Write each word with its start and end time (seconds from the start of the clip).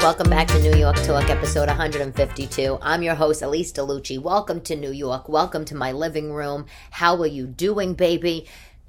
Welcome 0.00 0.28
back 0.28 0.46
to 0.48 0.60
New 0.60 0.76
York 0.76 0.96
Tawk, 0.96 1.30
episode 1.30 1.68
152. 1.68 2.78
I'm 2.82 3.02
your 3.02 3.14
host, 3.14 3.40
Elyse 3.40 3.72
DeLucci. 3.72 4.18
Welcome 4.18 4.60
to 4.60 4.76
New 4.76 4.90
York. 4.90 5.26
Welcome 5.26 5.64
to 5.66 5.74
my 5.74 5.90
living 5.90 6.34
room. 6.34 6.66
How 6.90 7.16
are 7.22 7.26
you 7.26 7.46
doing, 7.46 7.94
baby? 7.94 8.46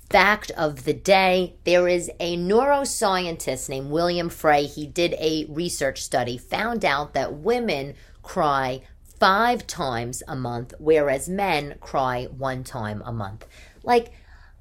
Fact 0.09 0.51
of 0.51 0.83
the 0.83 0.91
day 0.91 1.55
there 1.63 1.87
is 1.87 2.11
a 2.19 2.35
neuroscientist 2.35 3.69
named 3.69 3.89
William 3.89 4.27
Frey. 4.27 4.65
He 4.65 4.85
did 4.85 5.13
a 5.13 5.45
research 5.47 6.03
study, 6.03 6.37
found 6.37 6.83
out 6.83 7.13
that 7.13 7.35
women 7.35 7.93
cry 8.21 8.81
five 9.17 9.65
times 9.65 10.23
a 10.27 10.35
month, 10.35 10.73
whereas 10.77 11.29
men 11.29 11.75
cry 11.79 12.25
one 12.25 12.65
time 12.65 13.01
a 13.05 13.13
month. 13.13 13.47
Like, 13.83 14.11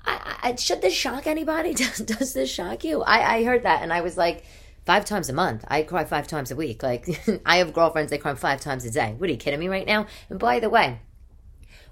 I, 0.07 0.37
I, 0.43 0.55
should 0.55 0.83
this 0.83 0.95
shock 0.95 1.27
anybody? 1.27 1.75
Does, 1.75 1.99
does 1.99 2.33
this 2.33 2.51
shock 2.51 2.85
you? 2.85 3.03
I, 3.03 3.37
I 3.37 3.45
heard 3.45 3.65
that 3.65 3.83
and 3.83 3.93
I 3.93 4.01
was 4.01 4.17
like, 4.17 4.45
five 4.87 5.05
times 5.05 5.29
a 5.29 5.33
month. 5.33 5.65
I 5.69 5.83
cry 5.83 6.05
five 6.05 6.29
times 6.29 6.51
a 6.51 6.57
week. 6.57 6.83
Like, 6.83 7.09
I 7.47 7.57
have 7.57 7.75
girlfriends 7.75 8.11
that 8.11 8.21
cry 8.21 8.35
five 8.35 8.61
times 8.61 8.85
a 8.85 8.91
day. 8.91 9.15
What 9.19 9.29
are 9.29 9.33
you 9.33 9.39
kidding 9.39 9.61
me 9.61 9.69
right 9.69 9.87
now? 9.87 10.07
And 10.31 10.39
by 10.39 10.61
the 10.61 10.71
way, 10.71 11.01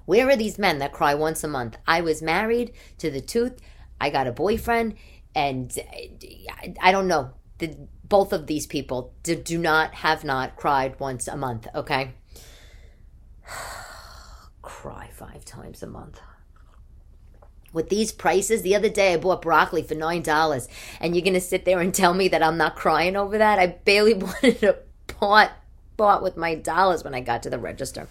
where 0.07 0.29
are 0.29 0.37
these 0.37 0.59
men 0.59 0.79
that 0.79 0.93
cry 0.93 1.15
once 1.15 1.43
a 1.45 1.49
month? 1.49 1.77
I 1.87 2.01
was 2.01 2.23
married 2.23 2.73
to 2.99 3.11
the 3.11 3.21
tooth. 3.21 3.61
I 4.01 4.11
got 4.11 4.27
a 4.27 4.33
boyfriend, 4.33 4.95
and 5.35 5.77
uh, 5.79 6.69
I 6.81 6.93
don't 6.93 7.09
know. 7.09 7.33
The, 7.59 7.77
both 8.05 8.33
of 8.33 8.47
these 8.47 8.67
people 8.67 9.15
do, 9.23 9.35
do 9.35 9.59
not 9.59 9.95
have 9.95 10.25
not 10.25 10.57
cried 10.57 10.99
once 11.01 11.27
a 11.27 11.37
month. 11.37 11.67
Okay, 11.75 12.13
cry 14.63 15.09
five 15.13 15.45
times 15.45 15.83
a 15.83 15.87
month 15.87 16.21
with 17.75 17.91
these 17.91 18.13
prices. 18.13 18.63
The 18.63 18.75
other 18.75 18.89
day 18.89 19.13
I 19.13 19.17
bought 19.19 19.43
broccoli 19.43 19.83
for 19.83 19.95
$9 19.95 20.69
and 21.01 21.15
you're 21.15 21.35
to 21.35 21.41
sit 21.41 21.65
there 21.67 21.81
and 21.81 21.93
tell 21.93 22.15
me 22.15 22.29
that 22.29 22.43
I'm 22.43 22.57
not 22.57 22.77
crying 22.77 23.17
over 23.17 23.37
that? 23.37 23.59
I 23.59 23.67
barely 23.67 24.15
wanted 24.15 24.61
to 24.61 24.79
pot 25.07 25.53
bought 25.97 26.23
with 26.23 26.37
my 26.37 26.55
dollars 26.55 27.05
when 27.05 27.15
I 27.15 27.21
got 27.21 27.43
to 27.43 27.51
the 27.51 27.59
register. 27.59 28.09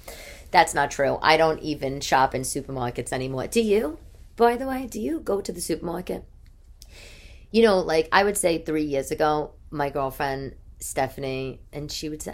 That's 0.51 0.73
not 0.73 0.91
true. 0.91 1.17
I 1.21 1.37
don't 1.37 1.59
even 1.61 1.99
shop 1.99 2.35
in 2.35 2.43
supermarkets 2.43 3.11
anymore. 3.11 3.47
Do 3.47 3.61
you? 3.61 3.97
By 4.35 4.55
the 4.55 4.67
way, 4.67 4.87
do 4.87 5.01
you 5.01 5.19
go 5.19 5.41
to 5.41 5.51
the 5.51 5.61
supermarket? 5.61 6.25
You 7.51 7.63
know, 7.63 7.79
like 7.79 8.09
I 8.11 8.23
would 8.23 8.37
say 8.37 8.59
3 8.59 8.83
years 8.83 9.11
ago, 9.11 9.51
my 9.71 9.89
girlfriend 9.89 10.55
Stephanie, 10.83 11.61
and 11.71 11.91
she 11.91 12.09
would 12.09 12.21
say, 12.21 12.33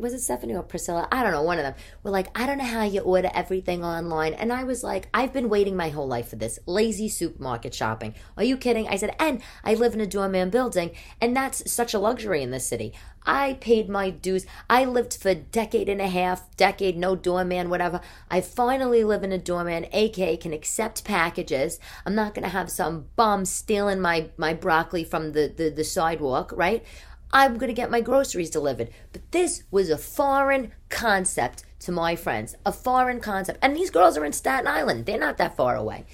was 0.00 0.12
it 0.12 0.20
Stephanie 0.20 0.54
or 0.54 0.62
Priscilla? 0.62 1.06
I 1.12 1.22
don't 1.22 1.32
know, 1.32 1.42
one 1.42 1.58
of 1.58 1.64
them. 1.64 1.74
Were 2.02 2.10
like, 2.10 2.36
I 2.38 2.46
don't 2.46 2.58
know 2.58 2.64
how 2.64 2.82
you 2.82 3.00
order 3.00 3.30
everything 3.32 3.84
online. 3.84 4.34
And 4.34 4.52
I 4.52 4.64
was 4.64 4.82
like, 4.82 5.08
I've 5.14 5.32
been 5.32 5.48
waiting 5.48 5.76
my 5.76 5.90
whole 5.90 6.08
life 6.08 6.28
for 6.28 6.36
this 6.36 6.58
lazy 6.66 7.08
supermarket 7.08 7.72
shopping. 7.74 8.14
Are 8.36 8.44
you 8.44 8.56
kidding? 8.56 8.88
I 8.88 8.96
said, 8.96 9.14
and 9.20 9.40
I 9.64 9.74
live 9.74 9.94
in 9.94 10.00
a 10.00 10.06
doorman 10.06 10.50
building, 10.50 10.90
and 11.20 11.36
that's 11.36 11.70
such 11.70 11.94
a 11.94 11.98
luxury 11.98 12.42
in 12.42 12.50
this 12.50 12.66
city. 12.66 12.92
I 13.26 13.54
paid 13.54 13.88
my 13.88 14.10
dues. 14.10 14.46
I 14.70 14.84
lived 14.84 15.16
for 15.16 15.30
a 15.30 15.34
decade 15.34 15.88
and 15.88 16.00
a 16.00 16.08
half, 16.08 16.54
decade, 16.56 16.96
no 16.96 17.16
doorman, 17.16 17.68
whatever. 17.68 18.00
I 18.30 18.40
finally 18.40 19.02
live 19.02 19.24
in 19.24 19.32
a 19.32 19.38
doorman, 19.38 19.86
AK 19.92 20.40
can 20.40 20.52
accept 20.52 21.04
packages. 21.04 21.80
I'm 22.04 22.14
not 22.14 22.34
gonna 22.34 22.48
have 22.48 22.70
some 22.70 23.06
bum 23.16 23.44
stealing 23.44 24.00
my, 24.00 24.30
my 24.36 24.54
broccoli 24.54 25.02
from 25.02 25.32
the, 25.32 25.52
the, 25.54 25.70
the 25.70 25.84
sidewalk, 25.84 26.52
right? 26.54 26.84
I'm 27.32 27.58
going 27.58 27.68
to 27.68 27.74
get 27.74 27.90
my 27.90 28.00
groceries 28.00 28.50
delivered. 28.50 28.90
But 29.12 29.30
this 29.32 29.64
was 29.70 29.90
a 29.90 29.98
foreign 29.98 30.72
concept 30.88 31.64
to 31.80 31.92
my 31.92 32.16
friends, 32.16 32.54
a 32.64 32.72
foreign 32.72 33.20
concept. 33.20 33.58
And 33.62 33.76
these 33.76 33.90
girls 33.90 34.16
are 34.16 34.24
in 34.24 34.32
Staten 34.32 34.66
Island, 34.66 35.06
they're 35.06 35.18
not 35.18 35.36
that 35.38 35.56
far 35.56 35.76
away. 35.76 36.04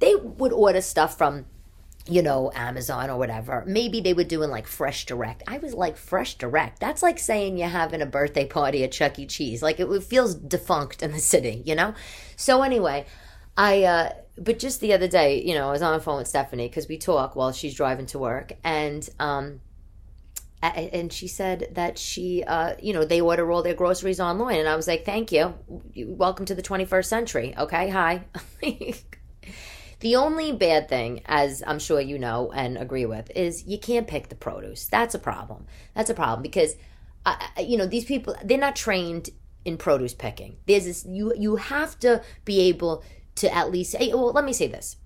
They 0.00 0.14
would 0.14 0.52
order 0.52 0.80
stuff 0.80 1.16
from, 1.16 1.46
you 2.06 2.20
know, 2.20 2.50
Amazon 2.54 3.08
or 3.08 3.16
whatever. 3.16 3.64
Maybe 3.66 4.00
they 4.00 4.12
were 4.12 4.24
doing 4.24 4.50
like 4.50 4.66
Fresh 4.66 5.06
Direct. 5.06 5.42
I 5.46 5.58
was 5.58 5.72
like, 5.72 5.96
Fresh 5.96 6.36
Direct? 6.36 6.80
That's 6.80 7.02
like 7.02 7.18
saying 7.18 7.56
you're 7.56 7.68
having 7.68 8.02
a 8.02 8.06
birthday 8.06 8.46
party 8.46 8.84
at 8.84 8.92
Chuck 8.92 9.18
E. 9.18 9.26
Cheese. 9.26 9.62
Like 9.62 9.80
it, 9.80 10.02
feels 10.02 10.34
defunct 10.34 11.02
in 11.02 11.12
the 11.12 11.20
city, 11.20 11.62
you 11.64 11.74
know? 11.74 11.94
So 12.36 12.62
anyway, 12.62 13.06
I, 13.56 13.84
uh, 13.84 14.12
but 14.36 14.58
just 14.58 14.80
the 14.80 14.92
other 14.92 15.08
day, 15.08 15.42
you 15.42 15.54
know, 15.54 15.68
I 15.68 15.72
was 15.72 15.82
on 15.82 15.94
the 15.94 16.02
phone 16.02 16.18
with 16.18 16.28
Stephanie 16.28 16.68
because 16.68 16.88
we 16.88 16.98
talk 16.98 17.36
while 17.36 17.52
she's 17.52 17.74
driving 17.74 18.06
to 18.06 18.18
work. 18.18 18.52
And, 18.64 19.08
um, 19.18 19.60
and 20.72 21.12
she 21.12 21.28
said 21.28 21.68
that 21.72 21.98
she, 21.98 22.42
uh, 22.44 22.74
you 22.80 22.92
know, 22.92 23.04
they 23.04 23.20
order 23.20 23.50
all 23.50 23.62
their 23.62 23.74
groceries 23.74 24.20
online. 24.20 24.58
And 24.58 24.68
I 24.68 24.76
was 24.76 24.86
like, 24.86 25.04
thank 25.04 25.32
you. 25.32 25.54
Welcome 25.96 26.46
to 26.46 26.54
the 26.54 26.62
21st 26.62 27.04
century. 27.04 27.54
Okay, 27.56 27.88
hi. 27.88 28.24
the 30.00 30.16
only 30.16 30.52
bad 30.52 30.88
thing, 30.88 31.22
as 31.26 31.62
I'm 31.66 31.78
sure 31.78 32.00
you 32.00 32.18
know 32.18 32.52
and 32.52 32.78
agree 32.78 33.06
with, 33.06 33.30
is 33.34 33.64
you 33.66 33.78
can't 33.78 34.06
pick 34.06 34.28
the 34.28 34.34
produce. 34.34 34.86
That's 34.86 35.14
a 35.14 35.18
problem. 35.18 35.66
That's 35.94 36.10
a 36.10 36.14
problem 36.14 36.42
because, 36.42 36.76
uh, 37.26 37.36
you 37.60 37.76
know, 37.76 37.86
these 37.86 38.04
people, 38.04 38.34
they're 38.44 38.58
not 38.58 38.76
trained 38.76 39.30
in 39.64 39.76
produce 39.76 40.14
picking. 40.14 40.56
There's 40.66 40.84
this, 40.84 41.04
you, 41.06 41.34
you 41.36 41.56
have 41.56 41.98
to 42.00 42.22
be 42.44 42.60
able 42.68 43.04
to 43.36 43.54
at 43.54 43.70
least 43.70 43.96
well, 43.98 44.32
let 44.32 44.44
me 44.44 44.52
say 44.52 44.68
this. 44.68 44.96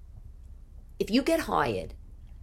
If 0.99 1.11
you 1.11 1.23
get 1.23 1.41
hired 1.41 1.95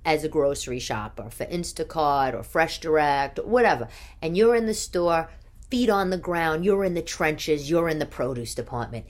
as 0.06 0.24
a 0.24 0.30
grocery 0.30 0.80
shopper 0.80 1.30
for 1.30 1.46
Instacart 1.48 2.34
or 2.34 2.44
Fresh 2.44 2.80
Direct 2.80 3.40
or 3.40 3.48
whatever, 3.48 3.90
and 4.22 4.38
you're 4.38 4.56
in 4.56 4.68
the 4.68 4.74
store, 4.74 5.30
feet 5.70 5.90
on 5.90 6.12
the 6.12 6.18
ground, 6.18 6.64
you're 6.64 6.86
in 6.86 6.94
the 6.94 7.02
trenches, 7.02 7.70
you're 7.70 7.90
in 7.90 8.00
the 8.00 8.06
produce 8.06 8.54
department. 8.56 9.06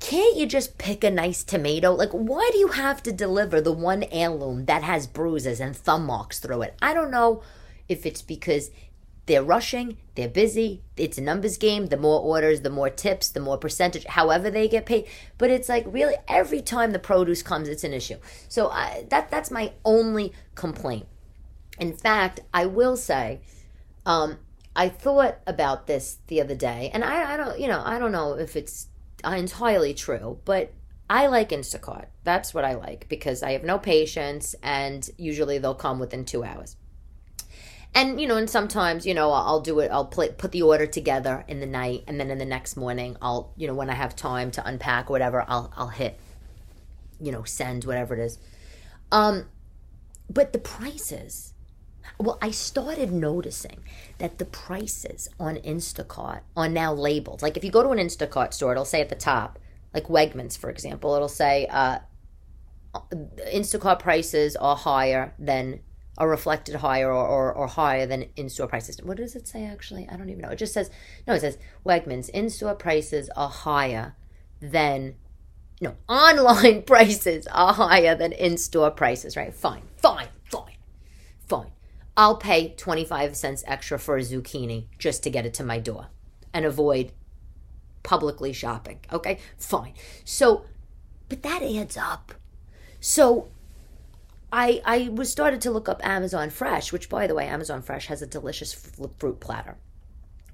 Can't 0.00 0.36
you 0.36 0.46
just 0.46 0.78
pick 0.78 1.02
a 1.02 1.10
nice 1.10 1.42
tomato? 1.42 1.92
Like, 1.92 2.12
why 2.12 2.48
do 2.52 2.58
you 2.58 2.68
have 2.68 3.02
to 3.02 3.12
deliver 3.12 3.60
the 3.60 3.72
one 3.72 4.04
heirloom 4.12 4.66
that 4.66 4.84
has 4.84 5.08
bruises 5.08 5.60
and 5.60 5.74
thumb 5.74 6.06
marks 6.06 6.38
through 6.38 6.62
it? 6.62 6.76
I 6.80 6.94
don't 6.94 7.10
know 7.10 7.42
if 7.88 8.06
it's 8.06 8.22
because 8.22 8.70
they're 9.28 9.44
rushing, 9.44 9.98
they're 10.16 10.28
busy, 10.28 10.82
it's 10.96 11.18
a 11.18 11.20
numbers 11.20 11.58
game. 11.58 11.86
The 11.86 11.96
more 11.96 12.20
orders, 12.20 12.62
the 12.62 12.70
more 12.70 12.90
tips, 12.90 13.28
the 13.28 13.40
more 13.40 13.58
percentage, 13.58 14.04
however 14.06 14.50
they 14.50 14.66
get 14.66 14.86
paid. 14.86 15.06
But 15.36 15.50
it's 15.50 15.68
like 15.68 15.84
really 15.86 16.16
every 16.26 16.62
time 16.62 16.90
the 16.90 16.98
produce 16.98 17.42
comes, 17.42 17.68
it's 17.68 17.84
an 17.84 17.92
issue. 17.92 18.16
So 18.48 18.70
I, 18.70 19.06
that 19.10 19.30
that's 19.30 19.50
my 19.50 19.72
only 19.84 20.32
complaint. 20.56 21.06
In 21.78 21.92
fact, 21.92 22.40
I 22.52 22.66
will 22.66 22.96
say, 22.96 23.40
um, 24.04 24.38
I 24.74 24.88
thought 24.88 25.38
about 25.46 25.86
this 25.86 26.18
the 26.26 26.40
other 26.40 26.56
day, 26.56 26.90
and 26.92 27.04
I, 27.04 27.34
I 27.34 27.36
don't, 27.36 27.60
you 27.60 27.68
know, 27.68 27.82
I 27.84 27.98
don't 27.98 28.12
know 28.12 28.32
if 28.32 28.56
it's 28.56 28.88
entirely 29.24 29.94
true, 29.94 30.38
but 30.44 30.72
I 31.10 31.26
like 31.26 31.50
Instacart. 31.50 32.06
That's 32.24 32.54
what 32.54 32.64
I 32.64 32.74
like 32.74 33.08
because 33.08 33.42
I 33.42 33.52
have 33.52 33.62
no 33.62 33.78
patience, 33.78 34.54
and 34.62 35.08
usually 35.18 35.58
they'll 35.58 35.74
come 35.74 35.98
within 35.98 36.24
two 36.24 36.42
hours 36.42 36.76
and 37.94 38.20
you 38.20 38.26
know 38.26 38.36
and 38.36 38.48
sometimes 38.50 39.06
you 39.06 39.14
know 39.14 39.32
i'll 39.32 39.60
do 39.60 39.80
it 39.80 39.90
i'll 39.90 40.04
play, 40.04 40.28
put 40.30 40.52
the 40.52 40.62
order 40.62 40.86
together 40.86 41.44
in 41.48 41.60
the 41.60 41.66
night 41.66 42.04
and 42.06 42.20
then 42.20 42.30
in 42.30 42.38
the 42.38 42.44
next 42.44 42.76
morning 42.76 43.16
i'll 43.22 43.52
you 43.56 43.66
know 43.66 43.74
when 43.74 43.90
i 43.90 43.94
have 43.94 44.14
time 44.14 44.50
to 44.50 44.66
unpack 44.66 45.08
whatever 45.10 45.44
i'll 45.48 45.72
i'll 45.76 45.88
hit 45.88 46.18
you 47.20 47.32
know 47.32 47.44
send 47.44 47.84
whatever 47.84 48.14
it 48.14 48.20
is. 48.20 48.38
Um 49.10 49.46
but 50.30 50.52
the 50.52 50.58
prices 50.58 51.54
well 52.18 52.38
i 52.42 52.50
started 52.50 53.12
noticing 53.12 53.82
that 54.18 54.38
the 54.38 54.44
prices 54.44 55.28
on 55.38 55.56
instacart 55.56 56.40
are 56.56 56.68
now 56.68 56.92
labeled. 56.92 57.42
Like 57.42 57.56
if 57.56 57.64
you 57.64 57.70
go 57.70 57.82
to 57.82 57.90
an 57.90 57.98
instacart 57.98 58.52
store 58.52 58.72
it'll 58.72 58.84
say 58.84 59.00
at 59.00 59.08
the 59.08 59.14
top 59.14 59.58
like 59.94 60.08
wegmans 60.08 60.56
for 60.56 60.70
example 60.70 61.14
it'll 61.14 61.28
say 61.28 61.66
uh 61.66 61.98
instacart 63.52 63.98
prices 63.98 64.56
are 64.56 64.76
higher 64.76 65.34
than 65.38 65.80
are 66.18 66.28
reflected 66.28 66.74
higher 66.74 67.10
or, 67.10 67.26
or, 67.26 67.52
or 67.52 67.66
higher 67.68 68.04
than 68.04 68.26
in-store 68.36 68.66
prices. 68.66 69.00
What 69.02 69.16
does 69.16 69.36
it 69.36 69.48
say 69.48 69.64
actually? 69.64 70.06
I 70.10 70.16
don't 70.16 70.28
even 70.28 70.42
know. 70.42 70.50
It 70.50 70.58
just 70.58 70.74
says 70.74 70.90
no. 71.26 71.34
It 71.34 71.40
says 71.40 71.58
Wegmans 71.86 72.28
in-store 72.30 72.74
prices 72.74 73.30
are 73.36 73.48
higher 73.48 74.16
than 74.60 75.14
no 75.80 75.94
online 76.08 76.82
prices 76.86 77.46
are 77.46 77.72
higher 77.72 78.14
than 78.16 78.32
in-store 78.32 78.90
prices. 78.90 79.36
Right? 79.36 79.54
Fine, 79.54 79.82
fine, 79.96 80.28
fine, 80.44 80.76
fine. 81.46 81.70
I'll 82.16 82.36
pay 82.36 82.74
twenty-five 82.74 83.36
cents 83.36 83.62
extra 83.66 83.98
for 83.98 84.18
a 84.18 84.20
zucchini 84.22 84.86
just 84.98 85.22
to 85.22 85.30
get 85.30 85.46
it 85.46 85.54
to 85.54 85.64
my 85.64 85.78
door 85.78 86.08
and 86.52 86.66
avoid 86.66 87.12
publicly 88.02 88.52
shopping. 88.52 88.98
Okay, 89.12 89.38
fine. 89.56 89.94
So, 90.24 90.64
but 91.28 91.42
that 91.44 91.62
adds 91.62 91.96
up. 91.96 92.32
So 93.00 93.50
I 94.52 94.80
I 94.84 95.08
was 95.08 95.30
started 95.30 95.60
to 95.62 95.70
look 95.70 95.88
up 95.88 96.04
Amazon 96.04 96.50
Fresh, 96.50 96.92
which 96.92 97.08
by 97.08 97.26
the 97.26 97.34
way, 97.34 97.46
Amazon 97.46 97.82
Fresh 97.82 98.06
has 98.06 98.22
a 98.22 98.26
delicious 98.26 98.72
fruit 99.18 99.40
platter. 99.40 99.76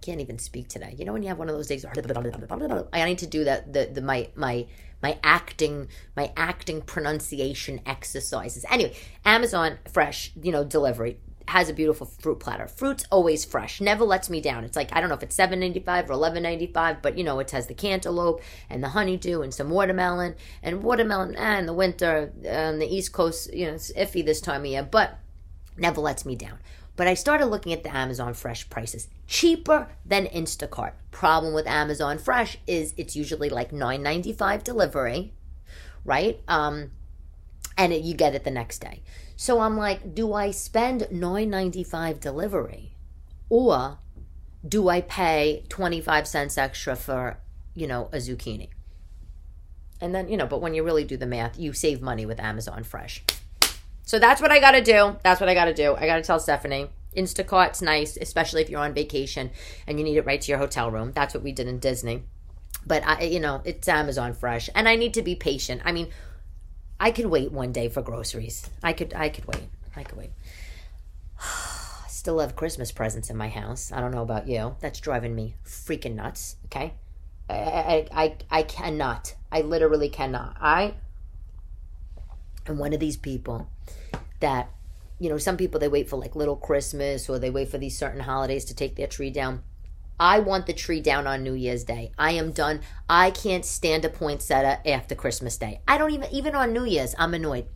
Can't 0.00 0.20
even 0.20 0.38
speak 0.38 0.68
today. 0.68 0.94
You 0.98 1.04
know 1.04 1.12
when 1.12 1.22
you 1.22 1.28
have 1.28 1.38
one 1.38 1.48
of 1.48 1.54
those 1.54 1.66
days. 1.68 1.84
I 2.92 3.04
need 3.04 3.18
to 3.18 3.26
do 3.26 3.44
that. 3.44 3.72
The, 3.72 3.86
the 3.86 4.02
my 4.02 4.28
my 4.34 4.66
my 5.02 5.18
acting 5.22 5.88
my 6.16 6.32
acting 6.36 6.82
pronunciation 6.82 7.80
exercises. 7.86 8.64
Anyway, 8.70 8.96
Amazon 9.24 9.78
Fresh, 9.90 10.32
you 10.42 10.52
know, 10.52 10.64
delivery 10.64 11.18
has 11.48 11.68
a 11.68 11.74
beautiful 11.74 12.06
fruit 12.06 12.40
platter. 12.40 12.66
Fruit's 12.66 13.04
always 13.10 13.44
fresh, 13.44 13.80
never 13.80 14.04
lets 14.04 14.30
me 14.30 14.40
down. 14.40 14.64
It's 14.64 14.76
like 14.76 14.90
I 14.92 15.00
don't 15.00 15.08
know 15.08 15.16
if 15.16 15.22
it's 15.22 15.36
seven 15.36 15.60
ninety 15.60 15.80
five 15.80 16.08
or 16.08 16.14
eleven 16.14 16.42
ninety 16.42 16.66
five, 16.66 17.02
but 17.02 17.16
you 17.18 17.24
know 17.24 17.38
it 17.38 17.50
has 17.50 17.66
the 17.66 17.74
cantaloupe 17.74 18.40
and 18.70 18.82
the 18.82 18.88
honeydew 18.88 19.42
and 19.42 19.52
some 19.52 19.70
watermelon 19.70 20.34
and 20.62 20.82
watermelon. 20.82 21.34
And 21.36 21.68
the 21.68 21.74
winter 21.74 22.32
on 22.48 22.78
the 22.78 22.86
East 22.86 23.12
Coast, 23.12 23.52
you 23.52 23.66
know, 23.66 23.74
it's 23.74 23.92
iffy 23.92 24.24
this 24.24 24.40
time 24.40 24.62
of 24.62 24.66
year, 24.66 24.82
but 24.82 25.18
Never 25.76 26.00
lets 26.00 26.24
me 26.24 26.36
down. 26.36 26.58
But 26.96 27.08
I 27.08 27.14
started 27.14 27.46
looking 27.46 27.72
at 27.72 27.82
the 27.82 27.94
Amazon 27.94 28.34
Fresh 28.34 28.70
prices. 28.70 29.08
Cheaper 29.26 29.88
than 30.06 30.26
Instacart. 30.26 30.92
Problem 31.10 31.52
with 31.52 31.66
Amazon 31.66 32.18
Fresh 32.18 32.58
is 32.66 32.94
it's 32.96 33.16
usually 33.16 33.48
like 33.48 33.72
$9.95 33.72 34.62
delivery, 34.62 35.32
right? 36.04 36.40
Um, 36.46 36.92
and 37.76 37.92
it, 37.92 38.02
you 38.02 38.14
get 38.14 38.34
it 38.34 38.44
the 38.44 38.50
next 38.50 38.80
day. 38.80 39.02
So 39.36 39.60
I'm 39.60 39.76
like, 39.76 40.14
do 40.14 40.32
I 40.32 40.50
spend 40.50 41.02
$9.95 41.02 42.20
delivery 42.20 42.96
or 43.48 43.98
do 44.66 44.88
I 44.88 45.00
pay 45.00 45.64
25 45.68 46.26
cents 46.26 46.56
extra 46.56 46.96
for, 46.96 47.38
you 47.74 47.86
know, 47.86 48.08
a 48.12 48.16
zucchini? 48.16 48.68
And 50.00 50.14
then, 50.14 50.28
you 50.28 50.36
know, 50.36 50.46
but 50.46 50.60
when 50.60 50.74
you 50.74 50.82
really 50.82 51.04
do 51.04 51.16
the 51.16 51.26
math, 51.26 51.58
you 51.58 51.72
save 51.72 52.00
money 52.00 52.26
with 52.26 52.40
Amazon 52.40 52.84
Fresh. 52.84 53.24
So 54.02 54.18
that's 54.18 54.40
what 54.40 54.52
I 54.52 54.60
got 54.60 54.72
to 54.72 54.82
do. 54.82 55.16
That's 55.22 55.40
what 55.40 55.48
I 55.48 55.54
got 55.54 55.64
to 55.66 55.74
do. 55.74 55.94
I 55.96 56.06
got 56.06 56.16
to 56.16 56.22
tell 56.22 56.38
Stephanie. 56.38 56.88
Instacart's 57.16 57.80
nice, 57.80 58.16
especially 58.16 58.60
if 58.60 58.68
you're 58.68 58.80
on 58.80 58.92
vacation 58.92 59.50
and 59.86 59.98
you 59.98 60.04
need 60.04 60.16
it 60.16 60.26
right 60.26 60.40
to 60.40 60.50
your 60.50 60.58
hotel 60.58 60.90
room. 60.90 61.12
That's 61.12 61.32
what 61.32 61.42
we 61.42 61.52
did 61.52 61.68
in 61.68 61.78
Disney. 61.78 62.24
But 62.86 63.06
I, 63.06 63.22
you 63.22 63.40
know, 63.40 63.62
it's 63.64 63.88
Amazon 63.88 64.34
Fresh, 64.34 64.68
and 64.74 64.88
I 64.88 64.96
need 64.96 65.14
to 65.14 65.22
be 65.22 65.34
patient. 65.34 65.80
I 65.84 65.92
mean, 65.92 66.10
I 67.04 67.10
could 67.10 67.26
wait 67.26 67.52
one 67.52 67.70
day 67.70 67.90
for 67.90 68.00
groceries. 68.00 68.70
I 68.82 68.94
could, 68.94 69.12
I 69.12 69.28
could 69.28 69.44
wait. 69.44 69.68
I 69.94 70.04
could 70.04 70.16
wait. 70.16 70.30
Still 72.08 72.38
have 72.38 72.56
Christmas 72.56 72.92
presents 72.92 73.28
in 73.28 73.36
my 73.36 73.48
house. 73.48 73.92
I 73.92 74.00
don't 74.00 74.10
know 74.10 74.22
about 74.22 74.48
you. 74.48 74.76
That's 74.80 75.00
driving 75.00 75.34
me 75.34 75.56
freaking 75.66 76.14
nuts. 76.14 76.56
Okay, 76.64 76.94
I, 77.50 77.54
I, 77.54 78.08
I, 78.10 78.36
I 78.50 78.62
cannot. 78.62 79.34
I 79.52 79.60
literally 79.60 80.08
cannot. 80.08 80.56
I 80.58 80.94
am 82.66 82.78
one 82.78 82.94
of 82.94 83.00
these 83.00 83.18
people 83.18 83.68
that 84.40 84.70
you 85.18 85.28
know 85.28 85.36
some 85.36 85.58
people 85.58 85.78
they 85.78 85.88
wait 85.88 86.08
for 86.08 86.16
like 86.16 86.34
little 86.34 86.56
christmas 86.56 87.28
or 87.28 87.38
they 87.38 87.48
wait 87.48 87.68
for 87.68 87.78
these 87.78 87.96
certain 87.96 88.20
holidays 88.20 88.64
to 88.64 88.74
take 88.74 88.96
their 88.96 89.06
tree 89.06 89.30
down 89.30 89.62
i 90.18 90.38
want 90.38 90.66
the 90.66 90.72
tree 90.72 91.00
down 91.00 91.26
on 91.26 91.42
new 91.42 91.54
year's 91.54 91.84
day. 91.84 92.12
I 92.18 92.32
am 92.32 92.52
done. 92.52 92.80
I 93.08 93.30
can't 93.30 93.64
stand 93.64 94.04
a 94.04 94.08
poinsettia 94.08 94.80
after 94.86 95.14
christmas 95.14 95.56
day. 95.56 95.80
I 95.86 95.98
don't 95.98 96.12
even 96.12 96.30
even 96.32 96.54
on 96.54 96.72
new 96.72 96.84
year's 96.84 97.14
i'm 97.18 97.34
annoyed. 97.34 97.66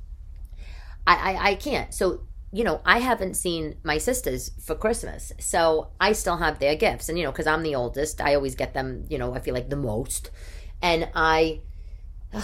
I 1.07 1.15
i, 1.33 1.51
I 1.51 1.55
can't. 1.55 1.93
So 1.93 2.23
you 2.53 2.65
know 2.65 2.81
i 2.85 2.99
haven't 2.99 3.35
seen 3.35 3.77
my 3.83 3.99
sisters 3.99 4.51
for 4.61 4.75
christmas. 4.75 5.33
So 5.39 5.89
i 6.01 6.13
still 6.13 6.37
have 6.39 6.59
their 6.59 6.77
gifts. 6.77 7.09
And 7.09 7.19
you 7.19 7.25
know 7.25 7.33
because 7.33 7.47
i'm 7.47 7.63
the 7.63 7.75
oldest 7.75 8.21
i 8.21 8.35
always 8.35 8.55
get 8.55 8.75
them 8.75 9.05
you 9.09 9.19
know 9.19 9.35
i 9.35 9.41
feel 9.41 9.55
like 9.55 9.71
the 9.71 9.77
most. 9.77 10.31
And 10.81 11.09
i 11.15 11.61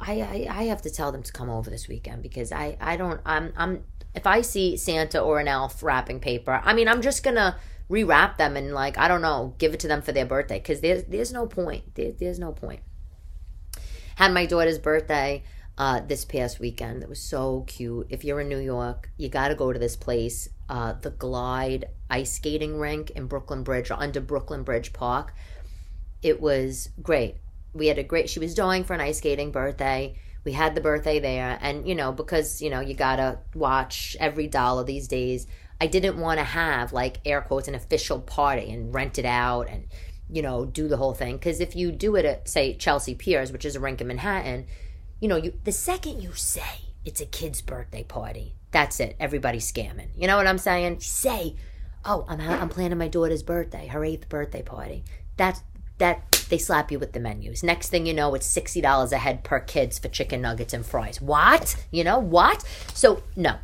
I, 0.00 0.20
I, 0.20 0.46
I 0.50 0.62
have 0.64 0.82
to 0.82 0.90
tell 0.90 1.12
them 1.12 1.22
to 1.22 1.32
come 1.32 1.48
over 1.48 1.70
this 1.70 1.86
weekend 1.88 2.22
because 2.22 2.52
I, 2.52 2.76
I 2.80 2.96
don't 2.96 3.20
I'm 3.24 3.52
I'm 3.56 3.84
if 4.14 4.26
I 4.26 4.42
see 4.42 4.76
Santa 4.76 5.20
or 5.20 5.40
an 5.40 5.48
elf 5.48 5.82
wrapping 5.82 6.20
paper, 6.20 6.60
I 6.64 6.74
mean 6.74 6.88
I'm 6.88 7.02
just 7.02 7.22
gonna 7.22 7.56
rewrap 7.90 8.36
them 8.36 8.56
and 8.56 8.72
like 8.72 8.98
I 8.98 9.08
don't 9.08 9.22
know 9.22 9.54
give 9.58 9.74
it 9.74 9.80
to 9.80 9.88
them 9.88 10.02
for 10.02 10.12
their 10.12 10.26
birthday 10.26 10.58
because 10.58 10.80
there's 10.80 11.04
there's 11.04 11.32
no 11.32 11.46
point 11.46 11.94
there, 11.94 12.12
there's 12.12 12.38
no 12.38 12.52
point. 12.52 12.80
Had 14.16 14.32
my 14.32 14.46
daughter's 14.46 14.78
birthday 14.78 15.42
uh, 15.78 16.00
this 16.00 16.24
past 16.24 16.60
weekend. 16.60 17.02
It 17.02 17.08
was 17.08 17.20
so 17.20 17.64
cute. 17.66 18.08
If 18.10 18.24
you're 18.24 18.40
in 18.40 18.48
New 18.48 18.58
York, 18.58 19.10
you 19.16 19.30
got 19.30 19.48
to 19.48 19.54
go 19.54 19.72
to 19.72 19.78
this 19.78 19.96
place, 19.96 20.50
uh, 20.68 20.92
the 21.00 21.10
Glide 21.10 21.86
Ice 22.10 22.34
Skating 22.34 22.78
Rink 22.78 23.10
in 23.10 23.26
Brooklyn 23.26 23.62
Bridge 23.62 23.90
or 23.90 23.94
under 23.94 24.20
Brooklyn 24.20 24.64
Bridge 24.64 24.92
Park. 24.92 25.34
It 26.22 26.42
was 26.42 26.90
great 27.02 27.36
we 27.72 27.86
had 27.86 27.98
a 27.98 28.02
great 28.02 28.28
she 28.28 28.38
was 28.38 28.54
doing 28.54 28.84
for 28.84 28.94
an 28.94 29.00
ice 29.00 29.18
skating 29.18 29.50
birthday 29.50 30.16
we 30.44 30.52
had 30.52 30.74
the 30.74 30.80
birthday 30.80 31.20
there 31.20 31.58
and 31.60 31.86
you 31.88 31.94
know 31.94 32.12
because 32.12 32.60
you 32.60 32.70
know 32.70 32.80
you 32.80 32.94
gotta 32.94 33.38
watch 33.54 34.16
every 34.20 34.46
dollar 34.46 34.84
these 34.84 35.08
days 35.08 35.46
i 35.82 35.86
didn't 35.86 36.16
want 36.16 36.38
to 36.38 36.44
have 36.44 36.92
like 36.92 37.18
air 37.24 37.40
quotes 37.40 37.66
an 37.66 37.74
official 37.74 38.20
party 38.20 38.70
and 38.70 38.94
rent 38.94 39.18
it 39.18 39.24
out 39.24 39.68
and 39.68 39.86
you 40.30 40.40
know 40.40 40.64
do 40.64 40.86
the 40.86 40.96
whole 40.96 41.14
thing 41.14 41.36
because 41.36 41.60
if 41.60 41.74
you 41.74 41.90
do 41.90 42.14
it 42.14 42.24
at 42.24 42.48
say 42.48 42.74
chelsea 42.74 43.14
piers 43.14 43.50
which 43.50 43.64
is 43.64 43.74
a 43.74 43.80
rink 43.80 44.00
in 44.00 44.06
manhattan 44.06 44.64
you 45.20 45.28
know 45.28 45.36
you 45.36 45.52
the 45.64 45.72
second 45.72 46.22
you 46.22 46.32
say 46.34 46.82
it's 47.04 47.20
a 47.20 47.26
kid's 47.26 47.60
birthday 47.60 48.04
party 48.04 48.54
that's 48.70 49.00
it 49.00 49.16
everybody's 49.18 49.70
scamming 49.70 50.08
you 50.16 50.26
know 50.26 50.36
what 50.36 50.46
i'm 50.46 50.58
saying 50.58 51.00
say 51.00 51.56
oh 52.04 52.24
i'm, 52.28 52.40
I'm 52.40 52.68
planning 52.68 52.98
my 52.98 53.08
daughter's 53.08 53.42
birthday 53.42 53.88
her 53.88 54.04
eighth 54.04 54.28
birthday 54.28 54.62
party 54.62 55.04
that's 55.36 55.62
that 55.98 56.46
they 56.48 56.58
slap 56.58 56.90
you 56.90 56.98
with 56.98 57.12
the 57.12 57.20
menus. 57.20 57.62
Next 57.62 57.88
thing 57.88 58.06
you 58.06 58.12
know, 58.12 58.34
it's 58.34 58.44
sixty 58.46 58.80
dollars 58.80 59.12
a 59.12 59.18
head 59.18 59.44
per 59.44 59.60
kids 59.60 59.98
for 60.00 60.08
chicken 60.08 60.42
nuggets 60.42 60.74
and 60.74 60.84
fries. 60.84 61.20
What? 61.20 61.76
You 61.90 62.02
know 62.02 62.18
what? 62.18 62.64
So 62.92 63.22
no, 63.36 63.58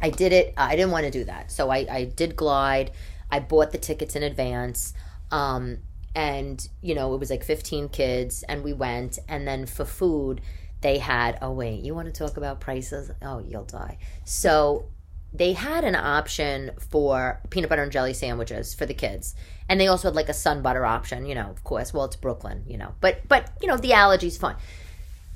I 0.00 0.10
did 0.10 0.32
it. 0.32 0.54
I 0.56 0.76
didn't 0.76 0.90
want 0.90 1.04
to 1.04 1.10
do 1.10 1.24
that. 1.24 1.50
So 1.52 1.70
I, 1.70 1.86
I 1.90 2.04
did 2.04 2.36
glide. 2.36 2.92
I 3.30 3.40
bought 3.40 3.72
the 3.72 3.78
tickets 3.78 4.16
in 4.16 4.22
advance. 4.22 4.94
Um, 5.30 5.78
and 6.14 6.68
you 6.80 6.94
know 6.94 7.14
it 7.14 7.18
was 7.18 7.30
like 7.30 7.44
15 7.44 7.88
kids 7.90 8.42
and 8.44 8.64
we 8.64 8.72
went 8.72 9.18
and 9.28 9.46
then 9.46 9.66
for 9.66 9.84
food 9.84 10.40
they 10.80 10.98
had 10.98 11.38
oh 11.40 11.52
wait 11.52 11.82
you 11.82 11.94
want 11.94 12.12
to 12.12 12.18
talk 12.18 12.36
about 12.36 12.60
prices 12.60 13.10
oh 13.22 13.38
you'll 13.38 13.64
die 13.64 13.98
so 14.24 14.86
they 15.32 15.52
had 15.52 15.84
an 15.84 15.94
option 15.94 16.72
for 16.90 17.40
peanut 17.50 17.70
butter 17.70 17.82
and 17.82 17.92
jelly 17.92 18.12
sandwiches 18.12 18.74
for 18.74 18.86
the 18.86 18.94
kids 18.94 19.36
and 19.68 19.80
they 19.80 19.86
also 19.86 20.08
had 20.08 20.16
like 20.16 20.28
a 20.28 20.34
sun 20.34 20.62
butter 20.62 20.84
option 20.84 21.26
you 21.26 21.34
know 21.34 21.48
of 21.48 21.62
course 21.62 21.94
well 21.94 22.04
it's 22.04 22.16
brooklyn 22.16 22.64
you 22.66 22.76
know 22.76 22.92
but 23.00 23.20
but 23.28 23.52
you 23.60 23.68
know 23.68 23.76
the 23.76 23.90
allergies 23.90 24.38
fine 24.38 24.56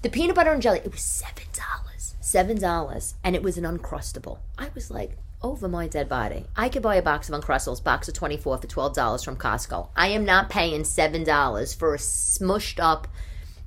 the 0.03 0.11
peanut 0.11 0.35
butter 0.35 0.53
and 0.53 0.63
jelly 0.63 0.81
it 0.85 0.91
was 0.91 1.01
seven 1.01 1.45
dollars 1.53 1.94
seven 2.35 2.59
dollars 2.59 3.15
and 3.23 3.37
it 3.37 3.45
was 3.45 3.57
an 3.57 3.63
uncrustable. 3.63 4.41
I 4.59 4.69
was 4.75 4.91
like 4.91 5.17
over 5.41 5.69
my 5.69 5.87
dead 5.87 6.09
body. 6.09 6.47
I 6.57 6.69
could 6.69 6.83
buy 6.83 6.97
a 6.97 7.03
box 7.03 7.29
of 7.29 7.41
uncrustables 7.41 7.85
box 7.85 8.09
of 8.09 8.15
24 8.15 8.59
for 8.59 8.67
$12 8.67 9.25
from 9.25 9.37
costco. 9.37 9.91
I 9.95 10.09
am 10.09 10.25
not 10.25 10.51
paying 10.51 10.83
seven 10.83 11.23
dollars 11.23 11.75
for 11.75 11.95
a 11.95 11.99
smushed 11.99 12.83
up 12.83 13.07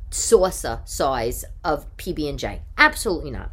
saucer 0.10 0.82
size 0.84 1.46
of 1.64 1.86
pb&j 1.96 2.62
absolutely 2.78 3.32
not. 3.32 3.52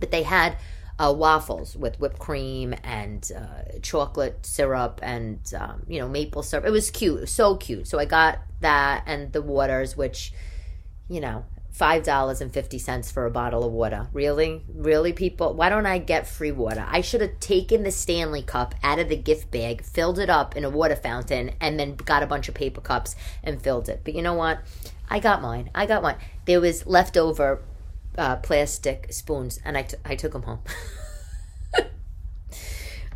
But 0.00 0.12
they 0.12 0.22
had 0.22 0.56
uh, 0.98 1.12
waffles 1.14 1.76
with 1.76 2.00
whipped 2.00 2.18
cream 2.18 2.74
and 2.82 3.30
uh, 3.36 3.78
chocolate 3.82 4.46
syrup 4.46 4.98
and 5.02 5.40
um, 5.60 5.82
you 5.86 6.00
know 6.00 6.08
maple 6.08 6.42
syrup. 6.42 6.64
It 6.64 6.70
was 6.70 6.90
cute, 6.90 7.18
it 7.18 7.20
was 7.20 7.30
so 7.30 7.54
cute. 7.54 7.86
So 7.86 7.98
I 7.98 8.06
got 8.06 8.38
that 8.62 9.04
and 9.06 9.30
the 9.30 9.42
waters, 9.42 9.94
which 9.94 10.32
you 11.06 11.20
know 11.20 11.44
five 11.78 12.02
dollars 12.02 12.40
and 12.40 12.52
fifty 12.52 12.76
cents 12.76 13.08
for 13.08 13.24
a 13.24 13.30
bottle 13.30 13.62
of 13.62 13.72
water. 13.72 14.08
Really, 14.12 14.64
really, 14.74 15.12
people. 15.12 15.54
Why 15.54 15.68
don't 15.68 15.86
I 15.86 15.98
get 15.98 16.26
free 16.26 16.50
water? 16.50 16.84
I 16.88 17.00
should 17.00 17.20
have 17.20 17.38
taken 17.38 17.84
the 17.84 17.92
Stanley 17.92 18.42
cup 18.42 18.74
out 18.82 18.98
of 18.98 19.08
the 19.08 19.16
gift 19.16 19.52
bag, 19.52 19.84
filled 19.84 20.18
it 20.18 20.28
up 20.28 20.56
in 20.56 20.64
a 20.64 20.70
water 20.70 20.96
fountain, 20.96 21.52
and 21.60 21.78
then 21.78 21.94
got 21.94 22.24
a 22.24 22.26
bunch 22.26 22.48
of 22.48 22.56
paper 22.56 22.80
cups 22.80 23.14
and 23.44 23.62
filled 23.62 23.88
it. 23.88 24.00
But 24.02 24.14
you 24.14 24.22
know 24.22 24.34
what? 24.34 24.58
I 25.08 25.20
got 25.20 25.40
mine. 25.40 25.70
I 25.72 25.86
got 25.86 26.02
one. 26.02 26.16
There 26.46 26.60
was 26.60 26.84
leftover 26.84 27.62
uh, 28.18 28.36
plastic 28.36 29.12
spoons, 29.12 29.60
and 29.64 29.78
I, 29.78 29.82
t- 29.82 29.96
I 30.04 30.16
took 30.16 30.32
them 30.32 30.42
home. 30.42 30.58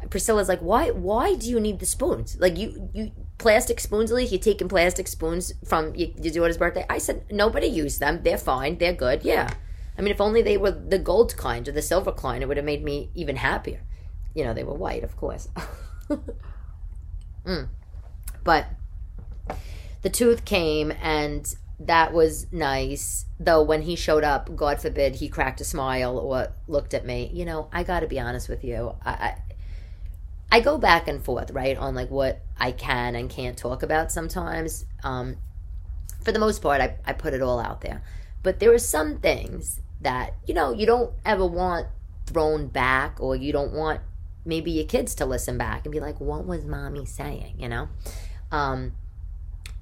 Priscilla's 0.08 0.48
like, 0.48 0.60
why? 0.60 0.90
Why 0.90 1.34
do 1.34 1.50
you 1.50 1.58
need 1.58 1.80
the 1.80 1.86
spoons? 1.86 2.36
Like 2.38 2.56
you, 2.56 2.90
you 2.94 3.10
plastic 3.42 3.80
spoons. 3.80 4.10
Least 4.10 4.32
you 4.32 4.38
taking 4.38 4.68
plastic 4.68 5.06
spoons 5.08 5.52
from 5.64 5.94
your, 5.94 6.08
your 6.16 6.32
daughter's 6.32 6.56
birthday. 6.56 6.86
I 6.88 6.98
said 6.98 7.24
nobody 7.30 7.66
used 7.66 8.00
them. 8.00 8.22
They're 8.22 8.38
fine. 8.38 8.78
They're 8.78 8.94
good. 8.94 9.24
Yeah. 9.24 9.50
I 9.98 10.00
mean, 10.00 10.12
if 10.12 10.20
only 10.20 10.40
they 10.40 10.56
were 10.56 10.70
the 10.70 10.98
gold 10.98 11.36
kind 11.36 11.68
or 11.68 11.72
the 11.72 11.82
silver 11.82 12.12
kind, 12.12 12.42
it 12.42 12.46
would 12.46 12.56
have 12.56 12.64
made 12.64 12.82
me 12.82 13.10
even 13.14 13.36
happier. 13.36 13.80
You 14.34 14.44
know, 14.44 14.54
they 14.54 14.64
were 14.64 14.74
white, 14.74 15.04
of 15.04 15.16
course. 15.16 15.48
mm. 17.46 17.68
But 18.42 18.66
the 20.00 20.08
tooth 20.08 20.44
came 20.44 20.92
and 21.02 21.54
that 21.78 22.12
was 22.12 22.50
nice. 22.52 23.26
Though 23.38 23.62
when 23.62 23.82
he 23.82 23.96
showed 23.96 24.24
up, 24.24 24.54
God 24.56 24.80
forbid 24.80 25.16
he 25.16 25.28
cracked 25.28 25.60
a 25.60 25.64
smile 25.64 26.16
or 26.18 26.48
looked 26.68 26.94
at 26.94 27.04
me. 27.04 27.30
You 27.34 27.44
know, 27.44 27.68
I 27.72 27.82
got 27.82 28.00
to 28.00 28.06
be 28.06 28.20
honest 28.20 28.48
with 28.48 28.64
you. 28.64 28.94
I, 29.04 29.10
I, 29.10 29.38
I 30.52 30.60
go 30.60 30.76
back 30.76 31.08
and 31.08 31.24
forth, 31.24 31.50
right, 31.50 31.78
on 31.78 31.94
like 31.94 32.10
what 32.10 32.42
I 32.58 32.72
can 32.72 33.14
and 33.14 33.30
can't 33.30 33.56
talk 33.56 33.82
about 33.82 34.12
sometimes. 34.12 34.84
Um, 35.02 35.38
for 36.22 36.30
the 36.30 36.38
most 36.38 36.60
part, 36.60 36.82
I, 36.82 36.98
I 37.06 37.14
put 37.14 37.32
it 37.32 37.40
all 37.40 37.58
out 37.58 37.80
there. 37.80 38.02
But 38.42 38.60
there 38.60 38.70
are 38.74 38.78
some 38.78 39.16
things 39.16 39.80
that, 40.02 40.34
you 40.46 40.52
know, 40.52 40.72
you 40.72 40.84
don't 40.84 41.14
ever 41.24 41.46
want 41.46 41.86
thrown 42.26 42.68
back 42.68 43.16
or 43.18 43.34
you 43.34 43.50
don't 43.50 43.72
want 43.72 44.02
maybe 44.44 44.70
your 44.70 44.84
kids 44.84 45.14
to 45.14 45.24
listen 45.24 45.56
back 45.56 45.86
and 45.86 45.92
be 45.92 46.00
like, 46.00 46.20
what 46.20 46.44
was 46.44 46.66
mommy 46.66 47.06
saying, 47.06 47.54
you 47.58 47.68
know? 47.68 47.88
Um, 48.50 48.92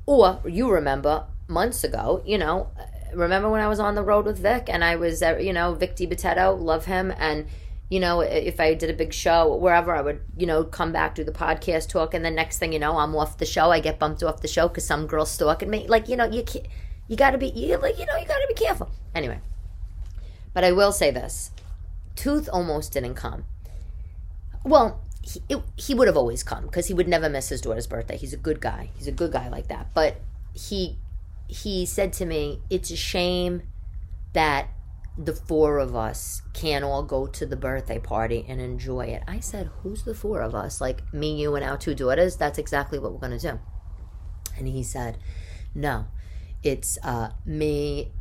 or 0.07 0.41
you 0.47 0.71
remember 0.71 1.27
months 1.49 1.83
ago, 1.83 2.23
you 2.25 2.39
know, 2.39 2.69
remember 3.13 3.51
when 3.51 3.61
I 3.61 3.67
was 3.67 3.81
on 3.81 3.97
the 3.97 4.05
road 4.05 4.25
with 4.25 4.39
Vic 4.39 4.69
and 4.69 4.85
I 4.85 4.95
was, 4.95 5.21
you 5.41 5.53
know, 5.53 5.75
Vic 5.75 5.97
DiBitetto, 5.97 6.61
love 6.61 6.85
him. 6.85 7.13
And, 7.19 7.49
you 7.91 7.99
know, 7.99 8.21
if 8.21 8.61
I 8.61 8.75
did 8.75 8.89
a 8.89 8.95
big 8.95 9.13
show 9.13 9.57
wherever, 9.57 9.95
I 9.95 10.01
would, 10.01 10.21
you 10.37 10.47
know, 10.47 10.63
come 10.63 10.93
back, 10.93 11.17
do 11.17 11.25
the 11.25 11.33
podcast 11.33 11.89
talk. 11.89 12.15
And 12.15 12.25
the 12.25 12.31
next 12.31 12.59
thing 12.59 12.73
you 12.73 12.79
know, 12.79 12.97
I'm 12.97 13.15
off 13.17 13.39
the 13.39 13.45
show. 13.45 13.71
I 13.73 13.81
get 13.81 13.99
bumped 13.99 14.23
off 14.23 14.41
the 14.41 14.49
show 14.49 14.69
because 14.69 14.87
some 14.87 15.09
girl's 15.09 15.31
stalking 15.33 15.69
me. 15.69 15.87
Like, 15.89 16.09
you 16.09 16.17
know, 16.17 16.25
you 16.25 16.45
can't, 16.45 16.67
you 17.09 17.17
got 17.17 17.33
to 17.33 17.39
be, 17.39 17.49
you, 17.49 17.77
like, 17.79 17.99
you 17.99 18.07
know, 18.07 18.17
you 18.17 18.27
got 18.27 18.39
to 18.39 18.47
be 18.49 18.55
careful. 18.55 18.91
Anyway, 19.13 19.41
but 20.55 20.63
I 20.63 20.71
will 20.71 20.93
say 20.93 21.11
this 21.11 21.51
Tooth 22.15 22.49
almost 22.53 22.93
didn't 22.93 23.15
come. 23.15 23.45
well, 24.65 25.01
he, 25.23 25.43
it, 25.49 25.63
he 25.77 25.95
would 25.95 26.07
have 26.07 26.17
always 26.17 26.43
come 26.43 26.65
because 26.65 26.87
he 26.87 26.95
would 26.95 27.09
never 27.09 27.29
miss 27.29 27.49
his 27.49 27.61
daughter's 27.61 27.87
birthday. 27.87 28.17
He's 28.17 28.33
a 28.33 28.39
good 28.39 28.61
guy. 28.61 28.91
He's 28.97 29.07
a 29.07 29.13
good 29.13 29.33
guy 29.33 29.49
like 29.49 29.69
that. 29.69 29.93
But 29.95 30.17
he 30.55 30.97
he 31.49 31.85
said 31.85 32.13
to 32.15 32.25
me, 32.25 32.63
"It's 32.71 32.91
a 32.91 32.97
shame 32.97 33.63
that 34.33 34.69
the 35.23 35.35
four 35.35 35.79
of 35.79 35.95
us 35.95 36.43
can't 36.55 36.85
all 36.85 37.03
go 37.03 37.27
to 37.27 37.45
the 37.45 37.57
birthday 37.57 37.99
party 37.99 38.45
and 38.49 38.61
enjoy 38.61 39.07
it." 39.07 39.23
I 39.29 39.41
said, 39.41 39.71
"Who's 39.83 40.05
the 40.05 40.15
four 40.15 40.41
of 40.41 40.55
us? 40.55 40.81
Like 40.81 41.13
me, 41.13 41.41
you, 41.41 41.55
and 41.55 41.65
our 41.65 41.77
two 41.77 41.95
daughters? 41.95 42.37
That's 42.37 42.59
exactly 42.59 42.99
what 42.99 43.13
we're 43.13 43.19
going 43.19 43.39
to 43.39 43.53
do." 43.53 43.61
And 44.57 44.69
he 44.69 44.83
said, 44.83 45.19
"No, 45.75 46.07
it's 46.63 46.99
uh, 47.03 47.31
me, 47.45 48.13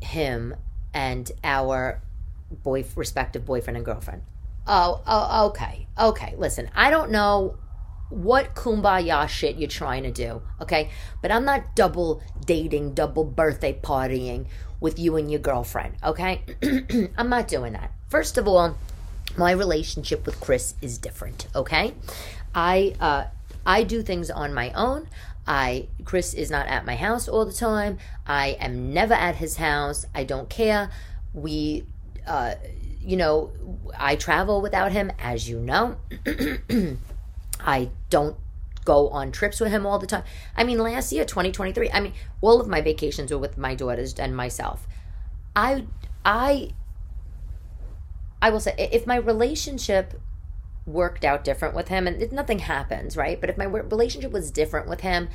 him, 0.00 0.56
and 0.94 1.30
our 1.44 2.02
boy 2.50 2.84
respective 2.96 3.44
boyfriend 3.44 3.76
and 3.76 3.86
girlfriend." 3.86 4.22
Oh, 4.66 5.02
oh, 5.06 5.46
okay, 5.48 5.86
okay. 5.98 6.34
Listen, 6.36 6.70
I 6.74 6.90
don't 6.90 7.10
know 7.10 7.56
what 8.10 8.54
kumbaya 8.54 9.28
shit 9.28 9.56
you're 9.56 9.68
trying 9.68 10.02
to 10.04 10.10
do, 10.10 10.42
okay? 10.60 10.90
But 11.20 11.30
I'm 11.30 11.44
not 11.44 11.74
double 11.74 12.22
dating, 12.44 12.94
double 12.94 13.24
birthday 13.24 13.78
partying 13.80 14.46
with 14.80 14.98
you 14.98 15.16
and 15.16 15.30
your 15.30 15.40
girlfriend, 15.40 15.96
okay? 16.02 16.42
I'm 17.16 17.28
not 17.28 17.48
doing 17.48 17.74
that. 17.74 17.92
First 18.08 18.38
of 18.38 18.48
all, 18.48 18.76
my 19.36 19.52
relationship 19.52 20.24
with 20.24 20.40
Chris 20.40 20.74
is 20.80 20.98
different, 20.98 21.46
okay? 21.54 21.94
I 22.54 22.94
uh 23.00 23.24
I 23.66 23.82
do 23.82 24.02
things 24.02 24.30
on 24.30 24.54
my 24.54 24.72
own. 24.72 25.08
I 25.46 25.88
Chris 26.04 26.32
is 26.34 26.50
not 26.50 26.66
at 26.66 26.86
my 26.86 26.96
house 26.96 27.28
all 27.28 27.44
the 27.44 27.52
time. 27.52 27.98
I 28.26 28.56
am 28.60 28.92
never 28.94 29.14
at 29.14 29.36
his 29.36 29.56
house. 29.56 30.06
I 30.14 30.24
don't 30.24 30.48
care. 30.48 30.90
We 31.34 31.84
uh 32.26 32.54
you 33.00 33.16
know, 33.16 33.52
I 33.98 34.16
travel 34.16 34.60
without 34.60 34.92
him, 34.92 35.10
as 35.18 35.48
you 35.48 35.60
know. 35.60 35.96
I 37.60 37.90
don't 38.10 38.36
go 38.84 39.08
on 39.10 39.30
trips 39.30 39.60
with 39.60 39.70
him 39.70 39.84
all 39.84 39.98
the 39.98 40.06
time. 40.06 40.24
I 40.56 40.64
mean, 40.64 40.78
last 40.78 41.12
year, 41.12 41.24
2023, 41.24 41.90
I 41.90 42.00
mean, 42.00 42.14
all 42.40 42.60
of 42.60 42.68
my 42.68 42.80
vacations 42.80 43.30
were 43.30 43.38
with 43.38 43.58
my 43.58 43.74
daughters 43.74 44.14
and 44.14 44.34
myself. 44.36 44.86
I, 45.54 45.86
I, 46.24 46.70
I 48.40 48.50
will 48.50 48.60
say, 48.60 48.74
if 48.78 49.06
my 49.06 49.16
relationship 49.16 50.20
worked 50.86 51.24
out 51.24 51.44
different 51.44 51.74
with 51.74 51.88
him, 51.88 52.06
and 52.06 52.32
nothing 52.32 52.60
happens, 52.60 53.16
right? 53.16 53.40
But 53.40 53.50
if 53.50 53.58
my 53.58 53.64
relationship 53.64 54.32
was 54.32 54.50
different 54.50 54.88
with 54.88 55.00
him, 55.00 55.28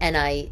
and 0.00 0.16
I, 0.16 0.50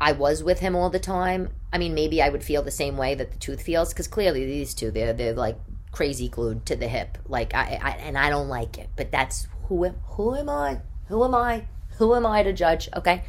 I 0.00 0.12
was 0.12 0.42
with 0.42 0.60
him 0.60 0.74
all 0.74 0.88
the 0.88 0.98
time, 0.98 1.50
I 1.72 1.78
mean, 1.78 1.94
maybe 1.94 2.22
I 2.22 2.28
would 2.28 2.42
feel 2.42 2.62
the 2.62 2.70
same 2.70 2.96
way 2.96 3.14
that 3.14 3.30
the 3.30 3.38
tooth 3.38 3.62
feels 3.62 3.90
because 3.90 4.08
clearly 4.08 4.44
these 4.46 4.74
two, 4.74 4.90
they're 4.90 5.12
they're 5.12 5.34
like 5.34 5.58
crazy 5.90 6.28
glued 6.28 6.66
to 6.66 6.76
the 6.76 6.88
hip. 6.88 7.18
Like 7.28 7.54
I, 7.54 7.78
I 7.82 7.90
and 7.90 8.18
I 8.18 8.30
don't 8.30 8.48
like 8.48 8.78
it, 8.78 8.88
but 8.96 9.12
that's 9.12 9.46
who 9.72 9.86
am 9.86 9.94
who 10.16 10.34
am 10.34 10.48
I? 10.50 10.80
Who 11.08 11.24
am 11.24 11.34
I? 11.34 11.64
Who 11.96 12.14
am 12.14 12.26
I 12.26 12.42
to 12.42 12.52
judge? 12.52 12.88
Okay. 12.94 13.24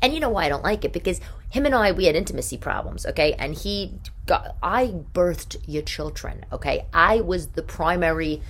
And 0.00 0.14
you 0.14 0.20
know 0.20 0.28
why 0.28 0.44
I 0.44 0.48
don't 0.48 0.62
like 0.62 0.84
it? 0.84 0.92
Because 0.92 1.20
him 1.50 1.66
and 1.66 1.74
I, 1.74 1.90
we 1.90 2.04
had 2.04 2.14
intimacy 2.14 2.56
problems, 2.56 3.04
okay? 3.04 3.32
And 3.32 3.54
he 3.54 3.94
got, 4.26 4.56
I 4.62 4.94
birthed 5.12 5.56
your 5.66 5.82
children, 5.82 6.46
okay? 6.52 6.86
I 6.92 7.20
was 7.20 7.48
the 7.48 7.62
primary 7.62 8.42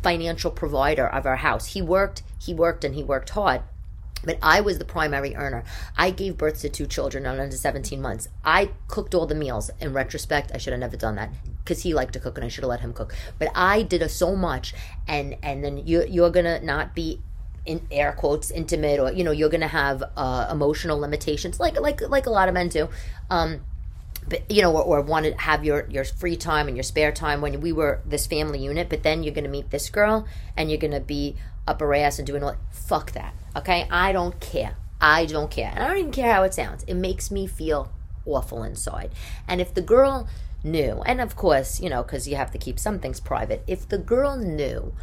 financial 0.00 0.52
provider 0.52 1.08
of 1.08 1.26
our 1.26 1.36
house. 1.36 1.72
He 1.72 1.82
worked, 1.82 2.22
he 2.40 2.54
worked, 2.54 2.84
and 2.84 2.94
he 2.94 3.02
worked 3.02 3.30
hard. 3.30 3.62
But 4.22 4.38
I 4.40 4.60
was 4.60 4.78
the 4.78 4.84
primary 4.84 5.34
earner. 5.34 5.64
I 5.96 6.10
gave 6.10 6.38
birth 6.38 6.60
to 6.60 6.68
two 6.68 6.86
children 6.86 7.26
under 7.26 7.50
17 7.50 8.00
months. 8.00 8.28
I 8.44 8.70
cooked 8.86 9.14
all 9.14 9.26
the 9.26 9.34
meals. 9.34 9.70
In 9.80 9.92
retrospect, 9.92 10.52
I 10.54 10.58
should 10.58 10.72
have 10.72 10.80
never 10.80 10.96
done 10.96 11.16
that 11.16 11.30
because 11.66 11.82
he 11.82 11.92
liked 11.92 12.12
to 12.12 12.20
cook 12.20 12.38
and 12.38 12.44
I 12.44 12.48
should 12.48 12.62
have 12.62 12.70
let 12.70 12.80
him 12.80 12.92
cook. 12.92 13.14
But 13.38 13.50
I 13.54 13.82
did 13.82 14.00
a, 14.00 14.08
so 14.08 14.36
much, 14.36 14.72
and 15.06 15.36
and 15.42 15.64
then 15.64 15.86
you 15.86 16.06
you're 16.08 16.30
gonna 16.30 16.60
not 16.60 16.94
be 16.94 17.20
in 17.66 17.84
air 17.90 18.12
quotes 18.12 18.52
intimate 18.52 19.00
or 19.00 19.12
you 19.12 19.24
know 19.24 19.32
you're 19.32 19.48
gonna 19.48 19.66
have 19.66 20.04
uh, 20.16 20.48
emotional 20.50 20.98
limitations 20.98 21.58
like 21.58 21.78
like 21.80 22.00
like 22.08 22.26
a 22.26 22.30
lot 22.30 22.48
of 22.48 22.54
men 22.54 22.68
do. 22.68 22.88
Um, 23.28 23.60
but 24.28 24.50
you 24.50 24.62
know, 24.62 24.72
or, 24.72 24.82
or 24.82 25.02
want 25.02 25.26
to 25.26 25.34
have 25.34 25.64
your 25.64 25.86
your 25.90 26.04
free 26.04 26.36
time 26.36 26.68
and 26.68 26.76
your 26.76 26.84
spare 26.84 27.12
time 27.12 27.40
when 27.40 27.60
we 27.60 27.72
were 27.72 28.00
this 28.06 28.26
family 28.26 28.60
unit. 28.60 28.88
But 28.88 29.02
then 29.02 29.22
you're 29.22 29.34
gonna 29.34 29.48
meet 29.48 29.70
this 29.70 29.90
girl 29.90 30.26
and 30.56 30.70
you're 30.70 30.80
gonna 30.80 31.00
be 31.00 31.36
up 31.66 31.80
her 31.80 31.94
ass 31.94 32.18
and 32.18 32.26
doing 32.26 32.42
all. 32.42 32.56
Fuck 32.70 33.12
that. 33.12 33.34
Okay, 33.56 33.86
I 33.90 34.12
don't 34.12 34.40
care. 34.40 34.76
I 35.00 35.26
don't 35.26 35.50
care. 35.50 35.72
And 35.74 35.84
I 35.84 35.88
don't 35.88 35.98
even 35.98 36.12
care 36.12 36.32
how 36.32 36.42
it 36.44 36.54
sounds. 36.54 36.84
It 36.84 36.94
makes 36.94 37.30
me 37.30 37.46
feel 37.46 37.92
awful 38.24 38.62
inside. 38.62 39.12
And 39.46 39.60
if 39.60 39.74
the 39.74 39.82
girl 39.82 40.28
knew, 40.64 41.02
and 41.06 41.20
of 41.20 41.36
course, 41.36 41.80
you 41.80 41.88
know, 41.88 42.02
because 42.02 42.26
you 42.26 42.36
have 42.36 42.50
to 42.52 42.58
keep 42.58 42.78
some 42.78 42.98
things 42.98 43.20
private, 43.20 43.62
if 43.66 43.88
the 43.88 43.98
girl 43.98 44.36
knew 44.36 44.94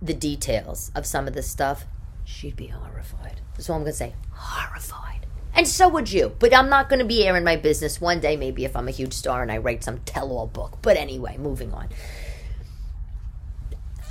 the 0.00 0.14
details 0.14 0.90
of 0.94 1.06
some 1.06 1.26
of 1.26 1.34
this 1.34 1.50
stuff, 1.50 1.84
she'd 2.24 2.56
be 2.56 2.68
horrified. 2.68 3.40
That's 3.54 3.68
all 3.68 3.76
I'm 3.76 3.82
going 3.82 3.92
to 3.92 3.98
say. 3.98 4.14
Horrified. 4.32 5.26
And 5.54 5.66
so 5.68 5.88
would 5.88 6.10
you. 6.10 6.34
But 6.38 6.54
I'm 6.54 6.68
not 6.68 6.88
going 6.88 7.00
to 7.00 7.04
be 7.04 7.26
airing 7.26 7.44
my 7.44 7.56
business 7.56 8.00
one 8.00 8.20
day, 8.20 8.36
maybe 8.36 8.64
if 8.64 8.76
I'm 8.76 8.88
a 8.88 8.92
huge 8.92 9.12
star 9.12 9.42
and 9.42 9.52
I 9.52 9.58
write 9.58 9.84
some 9.84 9.98
tell 10.00 10.30
all 10.32 10.46
book. 10.46 10.78
But 10.80 10.96
anyway, 10.96 11.36
moving 11.36 11.72
on. 11.74 11.88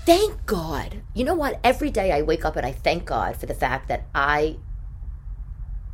Thank 0.06 0.46
God. 0.46 1.02
You 1.14 1.24
know 1.24 1.36
what? 1.36 1.60
Every 1.64 1.92
day 1.92 2.12
I 2.12 2.22
wake 2.22 2.46
up 2.46 2.56
and 2.56 2.66
I 2.66 2.72
thank 2.72 3.06
God 3.06 3.38
for 3.38 3.46
the 3.46 3.54
fact 3.54 3.88
that 3.90 4.06
I 4.14 4.58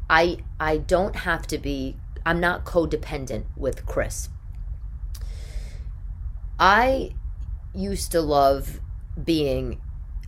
I 0.09 0.37
I 0.59 0.77
don't 0.77 1.15
have 1.15 1.47
to 1.47 1.57
be 1.57 1.97
I'm 2.25 2.39
not 2.39 2.65
codependent 2.65 3.45
with 3.55 3.85
Chris. 3.85 4.29
I 6.59 7.11
used 7.73 8.11
to 8.13 8.21
love 8.21 8.79
being 9.21 9.81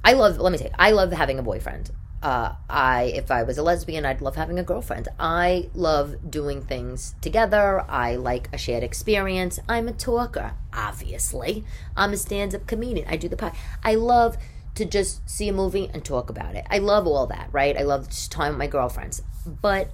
I 0.03 0.13
love 0.13 0.37
let 0.37 0.51
me 0.51 0.57
say 0.57 0.71
I 0.77 0.91
love 0.91 1.11
having 1.11 1.39
a 1.39 1.43
boyfriend 1.43 1.91
uh, 2.21 2.55
I 2.69 3.13
if 3.15 3.29
I 3.29 3.43
was 3.43 3.57
a 3.57 3.63
lesbian, 3.63 4.05
I'd 4.05 4.21
love 4.21 4.35
having 4.35 4.57
a 4.57 4.63
girlfriend. 4.63 5.07
I 5.19 5.69
love 5.73 6.31
doing 6.31 6.61
things 6.61 7.15
together. 7.21 7.85
I 7.87 8.15
like 8.15 8.49
a 8.51 8.57
shared 8.57 8.83
experience. 8.83 9.59
I'm 9.69 9.87
a 9.87 9.93
talker, 9.93 10.53
obviously. 10.73 11.63
I'm 11.95 12.13
a 12.13 12.17
stand-up 12.17 12.65
comedian. 12.65 13.07
I 13.07 13.17
do 13.17 13.29
the 13.29 13.37
pie. 13.37 13.55
I 13.83 13.95
love 13.95 14.37
to 14.75 14.85
just 14.85 15.27
see 15.29 15.47
a 15.47 15.53
movie 15.53 15.89
and 15.93 16.03
talk 16.03 16.29
about 16.29 16.55
it. 16.55 16.65
I 16.69 16.79
love 16.79 17.07
all 17.07 17.27
that, 17.27 17.49
right? 17.51 17.77
I 17.77 17.83
love 17.83 18.09
just 18.09 18.31
time 18.31 18.53
with 18.53 18.59
my 18.59 18.67
girlfriends. 18.67 19.21
But 19.45 19.91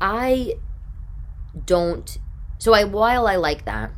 I 0.00 0.54
don't. 1.66 2.18
So 2.58 2.72
I 2.72 2.84
while 2.84 3.26
I 3.26 3.36
like 3.36 3.64
that, 3.64 3.92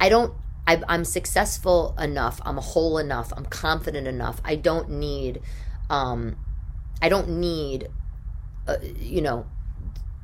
I 0.00 0.08
don't. 0.08 0.34
I, 0.66 0.80
I'm 0.88 1.04
successful 1.04 1.94
enough. 1.98 2.40
I'm 2.44 2.56
whole 2.56 2.96
enough. 2.96 3.32
I'm 3.36 3.44
confident 3.44 4.06
enough. 4.06 4.40
I 4.44 4.56
don't 4.56 4.88
need 4.88 5.42
um, 5.90 6.36
I 7.02 7.08
don't 7.08 7.28
need, 7.40 7.88
uh, 8.66 8.76
you 8.98 9.20
know, 9.20 9.46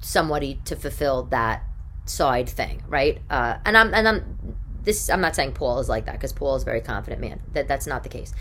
somebody 0.00 0.60
to 0.64 0.76
fulfill 0.76 1.24
that 1.24 1.62
side 2.06 2.48
thing, 2.48 2.82
right? 2.88 3.20
Uh, 3.28 3.58
and 3.64 3.76
I'm 3.76 3.92
and 3.92 4.08
I'm 4.08 4.56
this. 4.82 5.10
I'm 5.10 5.20
not 5.20 5.36
saying 5.36 5.52
Paul 5.52 5.78
is 5.80 5.88
like 5.88 6.06
that 6.06 6.14
because 6.14 6.32
Paul 6.32 6.56
is 6.56 6.64
very 6.64 6.80
confident 6.80 7.20
man. 7.20 7.40
That 7.52 7.68
that's 7.68 7.86
not 7.86 8.02
the 8.02 8.08
case. 8.08 8.32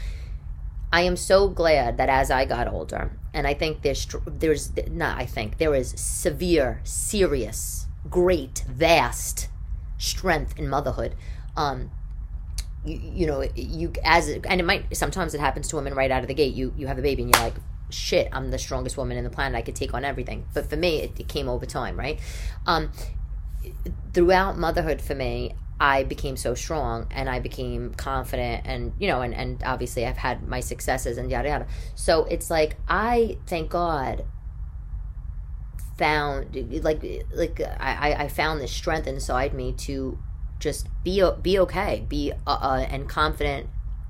I 0.91 1.01
am 1.01 1.17
so 1.17 1.49
glad 1.49 1.97
that 1.97 2.09
as 2.09 2.31
I 2.31 2.45
got 2.45 2.67
older, 2.67 3.11
and 3.33 3.47
I 3.47 3.53
think 3.53 3.81
there's 3.81 4.07
there's 4.25 4.71
not. 4.89 5.17
I 5.17 5.25
think 5.25 5.57
there 5.57 5.75
is 5.75 5.91
severe, 5.97 6.81
serious, 6.83 7.87
great, 8.09 8.63
vast 8.67 9.49
strength 9.97 10.57
in 10.57 10.69
motherhood. 10.69 11.15
Um, 11.55 11.91
you, 12.85 12.99
you 13.03 13.27
know 13.27 13.43
you 13.55 13.91
as 14.03 14.29
and 14.29 14.59
it 14.59 14.65
might 14.65 14.95
sometimes 14.95 15.33
it 15.33 15.39
happens 15.39 15.67
to 15.69 15.75
women 15.75 15.93
right 15.93 16.11
out 16.11 16.21
of 16.21 16.27
the 16.27 16.33
gate 16.33 16.53
you 16.53 16.73
you 16.77 16.87
have 16.87 16.97
a 16.97 17.01
baby 17.01 17.23
and 17.23 17.35
you're 17.35 17.43
like 17.43 17.55
shit 17.89 18.29
i'm 18.31 18.51
the 18.51 18.57
strongest 18.57 18.97
woman 18.97 19.17
in 19.17 19.23
the 19.23 19.29
planet 19.29 19.57
i 19.57 19.61
could 19.61 19.75
take 19.75 19.93
on 19.93 20.05
everything 20.05 20.45
but 20.53 20.69
for 20.69 20.77
me 20.77 21.01
it, 21.01 21.19
it 21.19 21.27
came 21.27 21.49
over 21.49 21.65
time 21.65 21.97
right 21.97 22.19
um 22.65 22.89
throughout 24.13 24.57
motherhood 24.57 25.01
for 25.01 25.15
me 25.15 25.53
I 25.79 26.03
became 26.03 26.35
so 26.35 26.55
strong 26.55 27.07
and 27.11 27.29
I 27.29 27.39
became 27.39 27.93
confident 27.93 28.63
and 28.65 28.93
you 28.99 29.07
know 29.07 29.21
and, 29.21 29.33
and 29.33 29.63
obviously 29.63 30.05
I've 30.05 30.17
had 30.17 30.47
my 30.47 30.59
successes 30.59 31.17
and 31.17 31.31
yada 31.31 31.49
yada. 31.49 31.67
So 31.95 32.25
it's 32.25 32.49
like 32.49 32.77
I 32.87 33.37
thank 33.47 33.69
God 33.69 34.25
found 35.97 36.55
like 36.83 37.03
like 37.33 37.61
I, 37.61 38.15
I 38.19 38.27
found 38.27 38.61
this 38.61 38.71
strength 38.71 39.07
inside 39.07 39.53
me 39.53 39.73
to 39.73 40.17
just 40.59 40.87
be 41.03 41.23
be 41.41 41.59
okay, 41.59 42.05
be 42.07 42.33
uh, 42.45 42.49
uh, 42.49 42.85
and 42.89 43.07
confident 43.07 43.69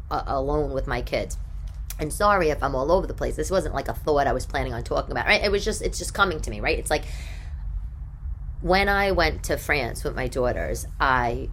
uh, 0.10 0.24
alone 0.26 0.72
with 0.72 0.88
my 0.88 1.02
kids. 1.02 1.38
And 2.00 2.14
sorry 2.14 2.50
if 2.50 2.64
I'm 2.64 2.76
all 2.76 2.92
over 2.92 3.06
the 3.06 3.14
place. 3.14 3.36
This 3.36 3.52
wasn't 3.52 3.76
like 3.76 3.90
a 3.90 3.94
thought 3.94 4.26
I 4.26 4.34
was 4.34 4.46
planning 4.46 4.74
on 4.74 4.84
talking 4.84 5.12
about. 5.12 5.26
Right? 5.26 5.44
It 5.44 5.52
was 5.52 5.64
just 5.64 5.82
it's 5.82 5.98
just 5.98 6.14
coming 6.14 6.40
to 6.42 6.50
me. 6.50 6.60
Right? 6.62 6.80
It's 6.80 6.90
like 6.90 7.04
when 8.62 8.90
I 8.90 9.12
went 9.12 9.44
to 9.46 9.58
France 9.58 10.04
with 10.04 10.16
my 10.16 10.28
daughters, 10.28 10.86
I 11.00 11.50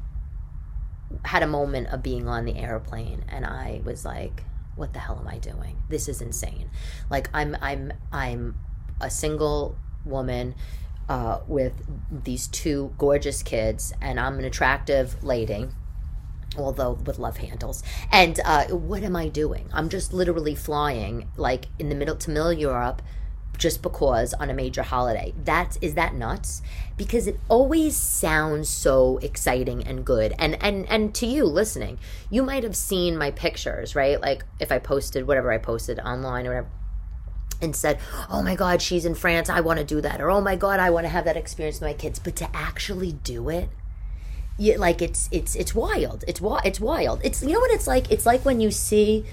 had 1.25 1.43
a 1.43 1.47
moment 1.47 1.89
of 1.89 2.03
being 2.03 2.29
on 2.29 2.45
the 2.45 2.57
airplane, 2.57 3.25
and 3.29 3.45
I 3.45 3.81
was 3.85 4.05
like, 4.05 4.45
"What 4.75 4.93
the 4.93 4.99
hell 5.01 5.19
am 5.21 5.29
I 5.29 5.39
doing? 5.39 5.83
This 5.89 6.09
is 6.09 6.21
insane." 6.21 6.71
Like 7.11 7.29
I'm 7.35 7.57
I'm 7.61 7.93
I'm 8.13 8.57
a 9.01 9.11
single 9.11 9.77
woman 10.05 10.55
uh, 11.09 11.41
with 11.47 11.73
these 12.11 12.47
two 12.49 12.95
gorgeous 12.99 13.43
kids, 13.43 13.93
and 14.01 14.19
I'm 14.21 14.39
an 14.39 14.45
attractive 14.45 15.23
lady. 15.23 15.69
although 16.57 16.93
with 16.93 17.19
love 17.19 17.37
handles. 17.39 17.83
And 18.11 18.41
uh, 18.45 18.67
what 18.69 19.03
am 19.03 19.15
I 19.17 19.29
doing? 19.29 19.69
I'm 19.73 19.89
just 19.89 20.13
literally 20.13 20.55
flying 20.55 21.29
like 21.37 21.67
in 21.79 21.89
the 21.91 21.95
middle 21.95 22.17
to 22.17 22.31
middle 22.31 22.51
Europe 22.53 23.03
just 23.59 23.83
because 23.83 24.35
on 24.35 24.51
a 24.51 24.55
major 24.55 24.83
holiday. 24.83 25.35
That's 25.45 25.77
is 25.79 25.95
that 25.95 26.15
nuts? 26.15 26.63
Because 26.97 27.27
it 27.27 27.39
always 27.49 27.97
sounds 27.97 28.69
so 28.69 29.19
exciting 29.19 29.83
and 29.85 30.05
good. 30.05 30.35
And 30.39 30.63
and 30.63 30.87
and 30.89 31.15
to 31.17 31.27
you 31.27 31.45
listening, 31.45 31.99
you 32.31 32.43
might 32.43 32.63
have 32.63 32.77
seen 32.77 33.17
my 33.17 33.31
pictures, 33.31 33.95
right? 33.95 34.21
Like 34.21 34.45
if 34.61 34.73
I 34.73 34.79
posted 34.79 35.27
whatever 35.27 35.53
I 35.53 35.59
posted 35.59 35.99
online 36.01 36.47
or 36.47 36.51
whatever 36.51 36.69
and 37.61 37.75
said, 37.75 37.99
"Oh 38.31 38.43
my 38.43 38.55
god, 38.55 38.83
she's 38.83 39.05
in 39.05 39.15
France. 39.15 39.49
I 39.49 39.61
want 39.61 39.79
to 39.79 39.85
do 39.85 40.01
that." 40.01 40.21
Or, 40.21 40.31
"Oh 40.31 40.41
my 40.41 40.57
god, 40.57 40.81
I 40.81 40.91
want 40.91 41.05
to 41.05 41.11
have 41.11 41.25
that 41.25 41.37
experience 41.37 41.77
with 41.77 41.89
my 41.89 41.95
kids." 41.95 42.19
But 42.19 42.37
to 42.37 42.49
actually 42.55 43.13
do 43.13 43.49
it, 43.49 43.71
you, 44.59 44.77
like 44.77 45.03
it's 45.03 45.29
it's 45.33 45.55
it's 45.55 45.75
wild. 45.75 46.25
It's 46.29 46.41
it's 46.43 46.81
wild. 46.81 47.21
It's 47.25 47.43
you 47.43 47.53
know 47.53 47.61
what 47.61 47.71
it's 47.71 47.87
like. 47.87 48.11
It's 48.11 48.27
like 48.27 48.45
when 48.45 48.61
you 48.61 48.71
see 48.71 49.25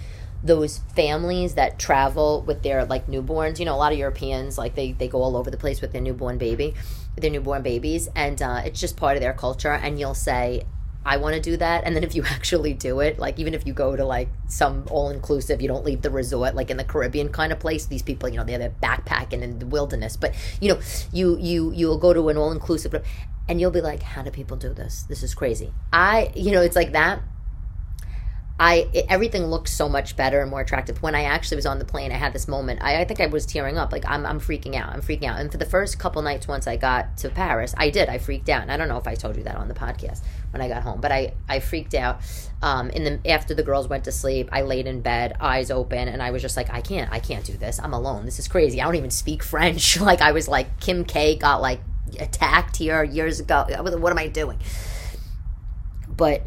those 0.43 0.79
families 0.95 1.55
that 1.55 1.79
travel 1.79 2.41
with 2.41 2.63
their 2.63 2.85
like 2.85 3.07
newborns. 3.07 3.59
You 3.59 3.65
know, 3.65 3.75
a 3.75 3.77
lot 3.77 3.91
of 3.93 3.97
Europeans 3.97 4.57
like 4.57 4.75
they 4.75 4.91
they 4.91 5.07
go 5.07 5.21
all 5.21 5.37
over 5.37 5.49
the 5.49 5.57
place 5.57 5.81
with 5.81 5.93
their 5.93 6.01
newborn 6.01 6.37
baby, 6.37 6.73
their 7.15 7.31
newborn 7.31 7.61
babies, 7.61 8.09
and 8.15 8.41
uh, 8.41 8.61
it's 8.65 8.79
just 8.79 8.97
part 8.97 9.15
of 9.15 9.21
their 9.21 9.33
culture. 9.33 9.71
And 9.71 9.99
you'll 9.99 10.13
say, 10.13 10.65
I 11.05 11.17
want 11.17 11.35
to 11.35 11.41
do 11.41 11.57
that. 11.57 11.83
And 11.85 11.95
then 11.95 12.03
if 12.03 12.15
you 12.15 12.23
actually 12.29 12.73
do 12.73 12.99
it, 12.99 13.19
like 13.19 13.39
even 13.39 13.53
if 13.53 13.65
you 13.65 13.73
go 13.73 13.95
to 13.95 14.05
like 14.05 14.29
some 14.47 14.85
all 14.89 15.09
inclusive, 15.09 15.61
you 15.61 15.67
don't 15.67 15.85
leave 15.85 16.01
the 16.01 16.09
resort, 16.09 16.55
like 16.55 16.69
in 16.69 16.77
the 16.77 16.83
Caribbean 16.83 17.29
kind 17.29 17.51
of 17.51 17.59
place, 17.59 17.85
these 17.85 18.01
people, 18.01 18.29
you 18.29 18.37
know, 18.37 18.43
they're, 18.43 18.59
they're 18.59 18.75
backpacking 18.81 19.41
in 19.41 19.59
the 19.59 19.65
wilderness. 19.65 20.17
But 20.17 20.33
you 20.59 20.73
know, 20.73 20.79
you 21.11 21.37
you 21.39 21.71
you'll 21.73 21.97
go 21.97 22.13
to 22.13 22.29
an 22.29 22.37
all 22.37 22.51
inclusive 22.51 22.95
and 23.47 23.59
you'll 23.59 23.71
be 23.71 23.81
like, 23.81 24.03
How 24.03 24.21
do 24.21 24.31
people 24.31 24.57
do 24.57 24.73
this? 24.73 25.03
This 25.03 25.23
is 25.23 25.33
crazy. 25.33 25.73
I 25.91 26.31
you 26.35 26.51
know, 26.51 26.61
it's 26.61 26.75
like 26.75 26.93
that. 26.93 27.21
I 28.59 28.87
it, 28.93 29.05
everything 29.09 29.47
looked 29.47 29.69
so 29.69 29.89
much 29.89 30.15
better 30.15 30.39
and 30.41 30.49
more 30.49 30.61
attractive. 30.61 31.01
When 31.01 31.15
I 31.15 31.23
actually 31.23 31.55
was 31.55 31.65
on 31.65 31.79
the 31.79 31.85
plane, 31.85 32.11
I 32.11 32.15
had 32.15 32.33
this 32.33 32.47
moment. 32.47 32.83
I, 32.83 33.01
I 33.01 33.05
think 33.05 33.19
I 33.19 33.25
was 33.25 33.45
tearing 33.45 33.77
up. 33.77 33.91
Like 33.91 34.05
I'm, 34.07 34.25
I'm 34.25 34.39
freaking 34.39 34.75
out. 34.75 34.93
I'm 34.93 35.01
freaking 35.01 35.25
out. 35.25 35.39
And 35.39 35.51
for 35.51 35.57
the 35.57 35.65
first 35.65 35.97
couple 35.97 36.21
nights, 36.21 36.47
once 36.47 36.67
I 36.67 36.77
got 36.77 37.17
to 37.17 37.29
Paris, 37.29 37.73
I 37.77 37.89
did. 37.89 38.09
I 38.09 38.19
freaked 38.19 38.49
out. 38.49 38.61
And 38.61 38.71
I 38.71 38.77
don't 38.77 38.87
know 38.87 38.97
if 38.97 39.07
I 39.07 39.15
told 39.15 39.37
you 39.37 39.43
that 39.43 39.55
on 39.55 39.67
the 39.67 39.73
podcast 39.73 40.21
when 40.51 40.61
I 40.61 40.67
got 40.67 40.83
home, 40.83 41.01
but 41.01 41.11
I, 41.11 41.33
I 41.49 41.59
freaked 41.59 41.95
out. 41.95 42.21
Um, 42.61 42.91
in 42.91 43.03
the 43.03 43.29
after 43.29 43.53
the 43.53 43.63
girls 43.63 43.89
went 43.89 44.05
to 44.05 44.11
sleep, 44.11 44.49
I 44.51 44.61
laid 44.61 44.87
in 44.87 45.01
bed, 45.01 45.35
eyes 45.41 45.69
open, 45.69 46.07
and 46.07 46.21
I 46.21 46.31
was 46.31 46.41
just 46.41 46.55
like, 46.55 46.71
I 46.71 46.79
can't, 46.79 47.11
I 47.11 47.19
can't 47.19 47.43
do 47.43 47.57
this. 47.57 47.79
I'm 47.79 47.93
alone. 47.93 48.23
This 48.23 48.39
is 48.39 48.47
crazy. 48.47 48.81
I 48.81 48.85
don't 48.85 48.95
even 48.95 49.11
speak 49.11 49.43
French. 49.43 49.99
like 49.99 50.21
I 50.21 50.31
was 50.31 50.47
like 50.47 50.79
Kim 50.79 51.05
K 51.05 51.35
got 51.35 51.61
like 51.61 51.81
attacked 52.19 52.77
here 52.77 53.03
years 53.03 53.39
ago. 53.39 53.65
What 53.79 54.11
am 54.11 54.17
I 54.19 54.27
doing? 54.27 54.59
But 56.07 56.43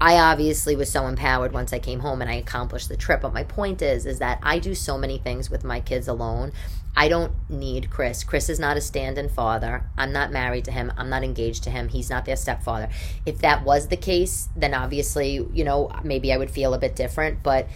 I 0.00 0.16
obviously 0.16 0.76
was 0.76 0.90
so 0.90 1.06
empowered 1.06 1.52
once 1.52 1.74
I 1.74 1.78
came 1.78 2.00
home 2.00 2.22
and 2.22 2.30
I 2.30 2.34
accomplished 2.34 2.88
the 2.88 2.96
trip. 2.96 3.20
But 3.20 3.34
my 3.34 3.44
point 3.44 3.82
is, 3.82 4.06
is 4.06 4.18
that 4.20 4.38
I 4.42 4.58
do 4.58 4.74
so 4.74 4.96
many 4.96 5.18
things 5.18 5.50
with 5.50 5.62
my 5.62 5.80
kids 5.80 6.08
alone. 6.08 6.52
I 6.96 7.08
don't 7.08 7.32
need 7.48 7.90
Chris. 7.90 8.24
Chris 8.24 8.48
is 8.48 8.58
not 8.58 8.76
a 8.76 8.80
stand-in 8.80 9.28
father. 9.28 9.84
I'm 9.96 10.12
not 10.12 10.32
married 10.32 10.64
to 10.64 10.72
him. 10.72 10.92
I'm 10.96 11.10
not 11.10 11.22
engaged 11.22 11.64
to 11.64 11.70
him. 11.70 11.88
He's 11.88 12.10
not 12.10 12.24
their 12.24 12.36
stepfather. 12.36 12.88
If 13.26 13.38
that 13.38 13.62
was 13.62 13.88
the 13.88 13.96
case, 13.96 14.48
then 14.56 14.74
obviously, 14.74 15.46
you 15.52 15.64
know, 15.64 15.90
maybe 16.02 16.32
I 16.32 16.36
would 16.36 16.50
feel 16.50 16.74
a 16.74 16.78
bit 16.78 16.96
different. 16.96 17.42
But 17.42 17.68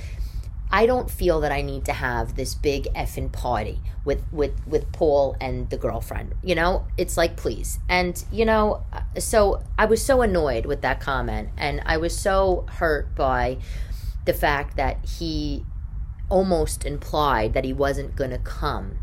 I 0.74 0.86
don't 0.86 1.08
feel 1.08 1.40
that 1.42 1.52
I 1.52 1.62
need 1.62 1.84
to 1.84 1.92
have 1.92 2.34
this 2.34 2.56
big 2.56 2.92
effing 2.94 3.30
party 3.30 3.78
with 4.04 4.20
with 4.32 4.54
with 4.66 4.90
Paul 4.90 5.36
and 5.40 5.70
the 5.70 5.76
girlfriend. 5.76 6.34
You 6.42 6.56
know, 6.56 6.88
it's 6.98 7.16
like 7.16 7.36
please. 7.36 7.78
And 7.88 8.22
you 8.32 8.44
know, 8.44 8.82
so 9.16 9.62
I 9.78 9.84
was 9.84 10.04
so 10.04 10.20
annoyed 10.20 10.66
with 10.66 10.82
that 10.82 10.98
comment, 11.00 11.50
and 11.56 11.80
I 11.86 11.98
was 11.98 12.18
so 12.18 12.66
hurt 12.68 13.14
by 13.14 13.58
the 14.24 14.34
fact 14.34 14.76
that 14.76 14.98
he 15.04 15.64
almost 16.28 16.84
implied 16.84 17.54
that 17.54 17.64
he 17.64 17.72
wasn't 17.72 18.16
to 18.16 18.38
come 18.38 18.98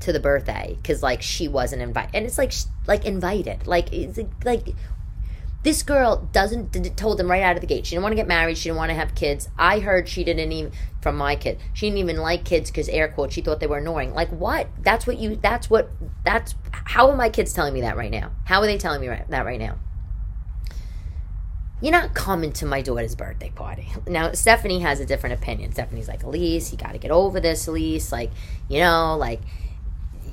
to 0.00 0.14
the 0.14 0.20
birthday 0.20 0.78
because 0.80 1.02
like 1.02 1.20
she 1.20 1.46
wasn't 1.46 1.82
invited 1.82 2.14
and 2.14 2.24
it's 2.24 2.38
like 2.38 2.52
like 2.86 3.04
invited 3.04 3.66
like 3.66 3.92
it's 3.92 4.18
like 4.44 4.68
this 5.62 5.82
girl 5.82 6.28
doesn't 6.32 6.96
told 6.96 7.18
them 7.18 7.30
right 7.30 7.42
out 7.42 7.54
of 7.54 7.60
the 7.60 7.66
gate. 7.66 7.86
She 7.86 7.90
didn't 7.90 8.02
want 8.02 8.12
to 8.12 8.16
get 8.16 8.26
married. 8.26 8.58
She 8.58 8.68
didn't 8.68 8.78
want 8.78 8.90
to 8.90 8.94
have 8.94 9.14
kids. 9.14 9.48
I 9.56 9.78
heard 9.78 10.08
she 10.08 10.24
didn't 10.24 10.50
even 10.50 10.72
from 11.02 11.16
my 11.16 11.36
kid. 11.36 11.58
She 11.74 11.86
didn't 11.86 11.98
even 11.98 12.16
like 12.16 12.44
kids 12.44 12.70
because 12.70 12.88
air 12.88 13.08
quotes. 13.08 13.34
She 13.34 13.42
thought 13.42 13.60
they 13.60 13.66
were 13.66 13.78
annoying. 13.78 14.14
Like 14.14 14.30
what? 14.30 14.68
That's 14.80 15.06
what 15.06 15.18
you. 15.18 15.36
That's 15.36 15.68
what. 15.68 15.90
That's 16.24 16.54
how 16.72 17.10
are 17.10 17.16
my 17.16 17.28
kids 17.28 17.52
telling 17.52 17.74
me 17.74 17.82
that 17.82 17.96
right 17.96 18.10
now? 18.10 18.30
How 18.44 18.60
are 18.60 18.66
they 18.66 18.78
telling 18.78 19.00
me 19.00 19.08
right, 19.08 19.28
that 19.28 19.44
right 19.44 19.58
now? 19.58 19.78
You're 21.82 21.92
not 21.92 22.14
coming 22.14 22.52
to 22.52 22.66
my 22.66 22.80
daughter's 22.80 23.16
birthday 23.16 23.50
party. 23.50 23.88
Now 24.06 24.32
Stephanie 24.32 24.80
has 24.80 25.00
a 25.00 25.04
different 25.04 25.40
opinion. 25.40 25.72
Stephanie's 25.72 26.06
like, 26.06 26.22
Elyse, 26.22 26.70
you 26.70 26.78
got 26.78 26.92
to 26.92 26.98
get 26.98 27.10
over 27.10 27.40
this, 27.40 27.66
Elyse. 27.66 28.12
Like, 28.12 28.30
you 28.68 28.78
know, 28.78 29.16
like 29.18 29.40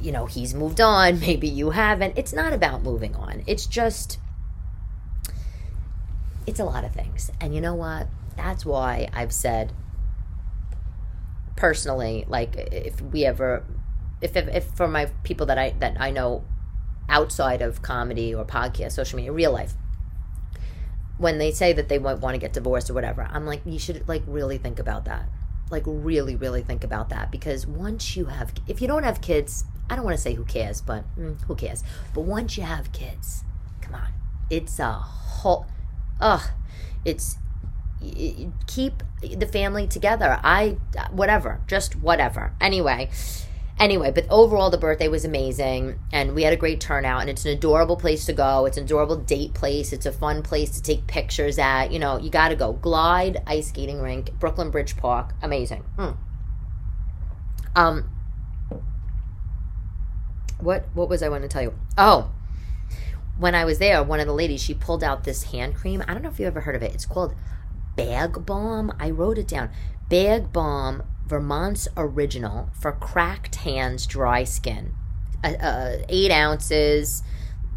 you 0.01 0.11
know, 0.11 0.27
he's 0.27 0.53
moved 0.53 0.79
on. 0.79 1.19
Maybe 1.19 1.47
you 1.47 1.71
haven't. 1.71 2.17
It's 2.17 2.33
not 2.33 2.53
about 2.53 2.83
moving 2.83 3.15
on. 3.15 3.43
It's 3.47 3.65
just 3.65 4.19
it's 6.45 6.59
a 6.59 6.65
lot 6.65 6.83
of 6.83 6.93
things. 6.93 7.31
And 7.39 7.53
you 7.53 7.61
know 7.61 7.75
what? 7.75 8.07
That's 8.35 8.65
why 8.65 9.09
I've 9.13 9.33
said 9.33 9.73
personally, 11.59 12.25
like 12.27 12.55
if 12.55 13.01
we 13.01 13.25
ever, 13.25 13.63
if, 14.21 14.35
if, 14.35 14.47
if 14.47 14.65
for 14.75 14.87
my 14.87 15.05
people 15.23 15.45
that 15.47 15.57
I 15.59 15.71
that 15.79 15.97
I 15.99 16.09
know 16.09 16.43
outside 17.09 17.61
of 17.61 17.81
comedy 17.81 18.33
or 18.33 18.45
podcast, 18.45 18.93
social 18.93 19.17
media, 19.17 19.31
real 19.31 19.51
life, 19.51 19.73
when 21.17 21.37
they 21.37 21.51
say 21.51 21.73
that 21.73 21.89
they 21.89 21.99
might 21.99 22.19
want 22.19 22.33
to 22.33 22.39
get 22.39 22.53
divorced 22.53 22.89
or 22.89 22.93
whatever, 22.93 23.27
I'm 23.29 23.45
like, 23.45 23.61
you 23.65 23.77
should 23.77 24.07
like 24.07 24.23
really 24.25 24.57
think 24.57 24.79
about 24.79 25.05
that. 25.05 25.29
Like 25.69 25.83
really, 25.85 26.35
really 26.35 26.63
think 26.63 26.83
about 26.83 27.09
that 27.09 27.29
because 27.29 27.67
once 27.67 28.15
you 28.15 28.25
have, 28.25 28.53
if 28.67 28.81
you 28.81 28.87
don't 28.87 29.03
have 29.03 29.21
kids, 29.21 29.65
I 29.89 29.95
don't 29.95 30.05
want 30.05 30.15
to 30.15 30.21
say 30.21 30.33
who 30.33 30.45
cares, 30.45 30.81
but 30.81 31.03
mm, 31.15 31.39
who 31.43 31.55
cares? 31.55 31.83
But 32.13 32.21
once 32.21 32.57
you 32.57 32.63
have 32.63 32.91
kids, 32.93 33.43
come 33.81 33.95
on, 33.95 34.13
it's 34.49 34.79
a 34.79 34.93
whole 34.93 35.67
ugh, 36.21 36.49
it's 37.05 37.37
keep 38.67 39.03
the 39.21 39.47
family 39.47 39.87
together. 39.87 40.39
I 40.43 40.77
whatever, 41.11 41.61
just 41.67 41.95
whatever. 41.95 42.53
Anyway, 42.61 43.09
anyway, 43.77 44.11
but 44.11 44.25
overall 44.29 44.69
the 44.69 44.77
birthday 44.77 45.07
was 45.07 45.25
amazing 45.25 45.99
and 46.11 46.33
we 46.33 46.43
had 46.43 46.53
a 46.53 46.57
great 46.57 46.79
turnout 46.79 47.21
and 47.21 47.29
it's 47.29 47.45
an 47.45 47.51
adorable 47.51 47.97
place 47.97 48.25
to 48.25 48.33
go. 48.33 48.65
It's 48.65 48.77
an 48.77 48.85
adorable 48.85 49.17
date 49.17 49.53
place. 49.53 49.91
It's 49.91 50.05
a 50.05 50.11
fun 50.11 50.43
place 50.43 50.71
to 50.71 50.81
take 50.81 51.07
pictures 51.07 51.59
at. 51.59 51.91
You 51.91 51.99
know, 51.99 52.17
you 52.17 52.29
got 52.29 52.49
to 52.49 52.55
go. 52.55 52.73
Glide 52.73 53.41
ice 53.45 53.69
skating 53.69 54.01
rink, 54.01 54.31
Brooklyn 54.39 54.71
Bridge 54.71 54.95
Park, 54.95 55.33
amazing. 55.41 55.83
Mm. 55.97 56.17
Um 57.75 58.09
what 60.59 60.85
what 60.93 61.09
was 61.09 61.23
I 61.23 61.29
want 61.29 61.43
to 61.43 61.49
tell 61.49 61.61
you? 61.61 61.73
Oh, 61.97 62.31
when 63.37 63.55
I 63.55 63.63
was 63.63 63.79
there, 63.79 64.03
one 64.03 64.19
of 64.19 64.27
the 64.27 64.33
ladies, 64.33 64.61
she 64.61 64.73
pulled 64.73 65.03
out 65.03 65.23
this 65.23 65.43
hand 65.43 65.75
cream. 65.75 66.03
I 66.07 66.13
don't 66.13 66.21
know 66.21 66.29
if 66.29 66.39
you 66.39 66.45
ever 66.45 66.61
heard 66.61 66.75
of 66.75 66.83
it. 66.83 66.93
It's 66.93 67.05
called 67.05 67.33
Bag 68.05 68.45
Balm. 68.45 68.93
I 68.99 69.09
wrote 69.09 69.37
it 69.37 69.47
down. 69.47 69.69
Bag 70.09 70.51
Balm, 70.51 71.03
Vermont's 71.27 71.87
original 71.95 72.69
for 72.79 72.91
cracked 72.91 73.55
hands, 73.55 74.07
dry 74.07 74.43
skin. 74.43 74.93
Uh, 75.43 75.53
uh, 75.53 75.97
eight 76.09 76.31
ounces, 76.31 77.23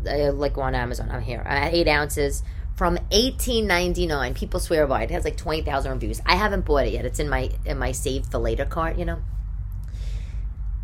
uh, 0.08 0.32
like 0.32 0.56
on 0.58 0.74
Amazon. 0.74 1.10
I'm 1.10 1.22
here. 1.22 1.44
Uh, 1.46 1.68
eight 1.70 1.88
ounces 1.88 2.42
from 2.74 2.96
18.99. 3.10 4.34
People 4.34 4.60
swear 4.60 4.86
by 4.86 5.02
it. 5.02 5.10
It 5.10 5.14
has 5.14 5.24
like 5.24 5.36
20,000 5.36 5.92
reviews. 5.92 6.20
I 6.26 6.36
haven't 6.36 6.64
bought 6.64 6.86
it 6.86 6.92
yet. 6.92 7.04
It's 7.04 7.20
in 7.20 7.28
my 7.28 7.50
in 7.64 7.78
my 7.78 7.92
save 7.92 8.26
for 8.26 8.38
later 8.38 8.64
cart. 8.64 8.98
You 8.98 9.04
know. 9.04 9.22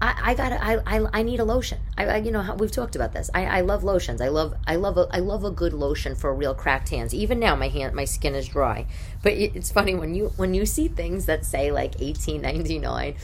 I, 0.01 0.31
I 0.31 0.35
got 0.35 0.53
I, 0.53 0.79
I 0.87 1.07
I 1.13 1.23
need 1.23 1.41
a 1.41 1.45
lotion. 1.45 1.79
I, 1.97 2.07
I 2.07 2.17
you 2.19 2.31
know 2.31 2.55
we've 2.59 2.71
talked 2.71 2.95
about 2.95 3.13
this. 3.13 3.31
I, 3.35 3.47
I 3.47 3.61
love 3.63 3.83
lotions. 3.83 4.21
I 4.21 4.29
love 4.29 4.55
I 4.67 4.77
love 4.77 4.97
a 4.97 5.09
I 5.11 5.19
love 5.19 5.45
a 5.45 5.51
good 5.51 5.73
lotion 5.73 6.15
for 6.15 6.33
real 6.35 6.55
cracked 6.55 6.91
hands. 6.91 7.13
Even 7.13 7.41
now 7.41 7.57
my 7.57 7.69
hand 7.69 7.95
my 7.95 8.05
skin 8.05 8.35
is 8.35 8.49
dry. 8.49 8.87
But 9.23 9.33
it's 9.33 9.73
funny 9.73 9.95
when 9.95 10.15
you 10.15 10.33
when 10.37 10.55
you 10.55 10.67
see 10.67 10.87
things 10.87 11.27
that 11.27 11.45
say 11.45 11.73
like 11.73 12.01
eighteen 12.01 12.43
ninety 12.43 12.79
nine. 12.79 13.17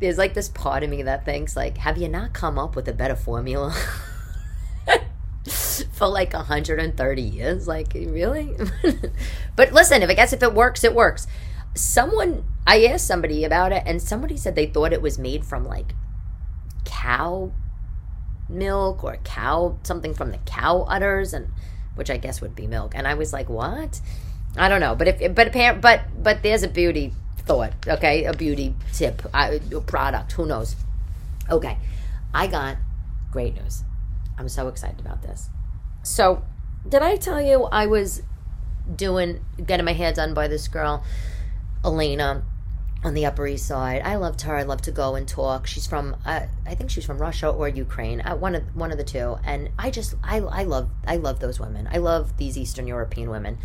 There's 0.00 0.18
like 0.18 0.34
this 0.34 0.48
part 0.48 0.82
of 0.82 0.90
me 0.90 1.02
that 1.04 1.24
thinks 1.24 1.56
like, 1.56 1.78
have 1.78 1.96
you 1.96 2.08
not 2.08 2.34
come 2.34 2.58
up 2.58 2.76
with 2.76 2.86
a 2.88 2.92
better 2.92 3.16
formula? 3.16 3.74
for 5.92 6.08
like 6.08 6.32
130 6.32 7.22
years 7.22 7.68
like 7.68 7.94
really 7.94 8.54
but 9.56 9.72
listen 9.72 10.02
if 10.02 10.10
i 10.10 10.14
guess 10.14 10.32
if 10.32 10.42
it 10.42 10.52
works 10.52 10.82
it 10.82 10.92
works 10.92 11.26
someone 11.74 12.44
i 12.66 12.84
asked 12.84 13.06
somebody 13.06 13.44
about 13.44 13.70
it 13.70 13.82
and 13.86 14.02
somebody 14.02 14.36
said 14.36 14.56
they 14.56 14.66
thought 14.66 14.92
it 14.92 15.00
was 15.00 15.18
made 15.18 15.44
from 15.44 15.64
like 15.64 15.94
cow 17.06 17.52
milk 18.48 19.04
or 19.04 19.16
cow 19.24 19.78
something 19.82 20.14
from 20.14 20.30
the 20.30 20.38
cow 20.38 20.82
udders 20.88 21.32
and 21.32 21.48
which 21.94 22.10
I 22.10 22.16
guess 22.16 22.40
would 22.40 22.54
be 22.54 22.66
milk. 22.66 22.92
And 22.94 23.06
I 23.06 23.14
was 23.14 23.32
like, 23.32 23.48
"What?" 23.48 24.00
I 24.56 24.68
don't 24.68 24.80
know, 24.80 24.94
but 24.94 25.08
if 25.08 25.34
but 25.34 25.48
apparent 25.48 25.80
but 25.80 26.00
but 26.22 26.42
there's 26.42 26.62
a 26.62 26.68
beauty 26.68 27.12
thought, 27.38 27.72
okay? 27.86 28.24
A 28.24 28.32
beauty 28.32 28.74
tip, 28.92 29.22
uh, 29.32 29.58
a 29.74 29.80
product, 29.80 30.32
who 30.32 30.46
knows. 30.46 30.76
Okay. 31.50 31.78
I 32.34 32.48
got 32.48 32.76
great 33.30 33.54
news. 33.54 33.84
I'm 34.38 34.48
so 34.48 34.68
excited 34.68 35.00
about 35.00 35.22
this. 35.22 35.48
So, 36.02 36.42
did 36.86 37.02
I 37.02 37.16
tell 37.16 37.40
you 37.40 37.64
I 37.64 37.86
was 37.86 38.22
doing 38.94 39.40
getting 39.64 39.86
my 39.86 39.92
hair 39.92 40.12
done 40.12 40.34
by 40.34 40.48
this 40.48 40.68
girl, 40.68 41.02
Elena, 41.84 42.42
on 43.04 43.14
the 43.14 43.26
Upper 43.26 43.46
East 43.46 43.66
Side. 43.66 44.02
I 44.04 44.16
loved 44.16 44.42
her. 44.42 44.56
I 44.56 44.62
love 44.62 44.82
to 44.82 44.90
go 44.90 45.14
and 45.14 45.28
talk. 45.28 45.66
She's 45.66 45.86
from 45.86 46.16
uh, 46.24 46.46
I 46.66 46.74
think 46.74 46.90
she's 46.90 47.04
from 47.04 47.18
Russia 47.18 47.48
or 47.48 47.68
Ukraine. 47.68 48.20
Uh, 48.20 48.36
one 48.36 48.54
of 48.54 48.62
one 48.74 48.90
of 48.90 48.98
the 48.98 49.04
two. 49.04 49.36
And 49.44 49.70
I 49.78 49.90
just 49.90 50.14
I 50.22 50.38
I 50.38 50.64
love 50.64 50.88
I 51.06 51.16
love 51.16 51.40
those 51.40 51.60
women. 51.60 51.88
I 51.90 51.98
love 51.98 52.36
these 52.36 52.58
Eastern 52.58 52.86
European 52.86 53.30
women. 53.30 53.58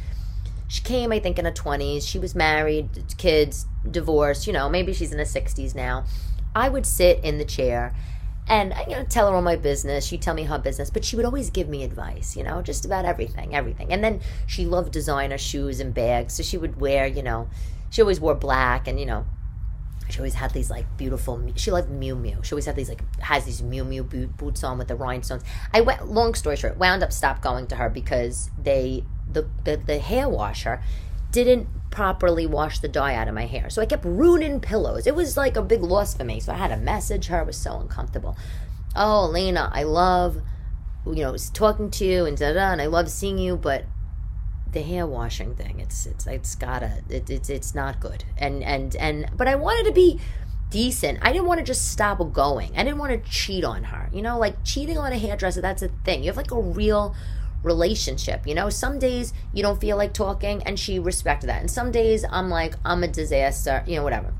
She 0.68 0.82
came, 0.82 1.12
I 1.12 1.20
think, 1.20 1.38
in 1.38 1.46
her 1.46 1.52
twenties. 1.52 2.08
She 2.08 2.20
was 2.20 2.34
married, 2.34 2.90
kids, 3.18 3.66
divorced. 3.90 4.48
You 4.48 4.54
know, 4.54 4.70
maybe 4.70 4.94
she's 4.94 5.12
in 5.12 5.20
her 5.20 5.26
sixties 5.26 5.76
now. 5.76 6.06
I 6.56 6.70
would 6.70 6.86
sit 6.86 7.24
in 7.24 7.38
the 7.38 7.46
chair 7.46 7.94
and 8.48 8.74
you 8.88 8.96
know 8.96 9.04
tell 9.06 9.30
her 9.30 9.36
all 9.36 9.42
my 9.42 9.56
business 9.56 10.06
she'd 10.06 10.22
tell 10.22 10.34
me 10.34 10.44
her 10.44 10.58
business 10.58 10.90
but 10.90 11.06
she 11.06 11.16
would 11.16 11.26
always 11.26 11.50
give 11.50 11.70
me 11.70 11.84
advice 11.84 12.36
you 12.36 12.44
know 12.44 12.62
just 12.62 12.86
about 12.86 13.06
everything 13.06 13.56
everything 13.56 13.94
and 13.94 14.04
then 14.04 14.20
she 14.48 14.66
loved 14.66 14.92
designer 14.92 15.38
shoes 15.38 15.80
and 15.80 15.94
bags 15.94 16.34
so 16.34 16.44
she 16.44 16.58
would 16.58 16.82
wear 16.82 17.06
you 17.06 17.22
know 17.22 17.48
she 17.92 18.02
always 18.02 18.20
wore 18.20 18.34
black 18.34 18.88
and 18.88 19.00
you 19.00 19.06
know 19.06 19.26
she 20.10 20.18
always 20.18 20.34
had 20.34 20.52
these 20.52 20.72
like 20.72 20.86
beautiful 20.98 21.40
she 21.56 21.70
loved 21.70 21.90
Miu 21.90 22.20
Miu 22.20 22.44
she 22.44 22.54
always 22.54 22.66
had 22.66 22.76
these 22.76 22.90
like 22.90 23.04
has 23.20 23.46
these 23.46 23.62
Miu 23.62 24.10
boot, 24.10 24.36
boots 24.36 24.64
on 24.64 24.80
with 24.80 24.88
the 24.88 24.96
rhinestones 24.96 25.44
i 25.74 25.80
went 25.80 26.08
long 26.08 26.34
story 26.34 26.56
short 26.56 26.78
wound 26.78 27.04
up 27.04 27.14
stopped 27.14 27.44
going 27.44 27.68
to 27.68 27.76
her 27.76 27.90
because 27.90 28.50
they 28.62 29.04
the 29.32 29.48
the, 29.64 29.78
the 29.78 30.00
hair 30.00 30.28
washer 30.28 30.82
didn't 31.32 31.68
properly 31.92 32.48
wash 32.48 32.80
the 32.80 32.88
dye 32.88 33.16
out 33.16 33.28
of 33.28 33.34
my 33.34 33.46
hair. 33.46 33.70
So 33.70 33.82
I 33.82 33.86
kept 33.86 34.06
ruining 34.06 34.60
pillows. 34.60 35.06
It 35.06 35.16
was 35.16 35.38
like 35.38 35.56
a 35.56 35.62
big 35.62 35.84
loss 35.84 36.16
for 36.16 36.24
me. 36.24 36.40
So 36.40 36.54
I 36.54 36.56
had 36.56 36.70
to 36.70 36.78
message 36.78 37.28
her. 37.28 37.42
It 37.42 37.48
was 37.48 37.58
so 37.58 37.80
uncomfortable. 37.80 38.38
Oh, 38.96 39.28
Lena, 39.28 39.70
I 39.74 39.84
love, 39.84 40.42
you 41.06 41.24
know, 41.24 41.36
talking 41.54 41.92
to 41.92 42.06
you 42.06 42.26
and 42.26 42.38
da 42.38 42.54
da, 42.54 42.72
and 42.72 42.82
I 42.82 42.88
love 42.88 43.10
seeing 43.10 43.38
you, 43.38 43.56
but 43.56 43.86
the 44.72 44.82
hair 44.82 45.06
washing 45.06 45.56
thing, 45.56 45.80
it's 45.80 46.06
it's 46.06 46.26
it's 46.28 46.56
gotta, 46.56 47.04
it, 47.10 47.30
it's 47.30 47.50
it's 47.50 47.76
not 47.76 48.00
good. 48.00 48.24
And 48.38 48.64
and 48.64 48.96
and, 48.96 49.30
but 49.36 49.48
I 49.48 49.56
wanted 49.56 49.86
to 49.86 49.92
be 49.92 50.20
decent. 50.70 51.20
I 51.22 51.32
didn't 51.34 51.48
want 51.48 51.60
to 51.60 51.66
just 51.66 51.92
stop 51.92 52.20
going. 52.32 52.72
I 52.76 52.84
didn't 52.84 52.98
want 52.98 53.12
to 53.12 53.30
cheat 53.30 53.64
on 53.64 53.84
her. 53.86 54.10
You 54.14 54.22
know, 54.22 54.40
like 54.40 54.64
cheating 54.64 54.98
on 54.98 55.12
a 55.12 55.18
hairdresser, 55.18 55.62
that's 55.62 55.82
a 55.82 55.90
thing. 56.06 56.24
You 56.24 56.30
have 56.30 56.38
like 56.38 56.52
a 56.52 56.60
real 56.60 57.16
relationship. 57.64 58.48
You 58.48 58.56
know, 58.56 58.70
some 58.70 58.98
days 58.98 59.34
you 59.54 59.62
don't 59.62 59.80
feel 59.80 59.98
like 59.98 60.14
talking 60.14 60.64
and 60.64 60.80
she 60.80 60.98
respected 60.98 61.48
that. 61.48 61.62
And 61.62 61.70
some 61.70 61.92
days 61.92 62.26
I'm 62.30 62.50
like, 62.50 62.74
I'm 62.84 63.04
a 63.04 63.08
disaster, 63.08 63.84
you 63.86 63.98
know, 63.98 64.04
whatever. 64.04 64.34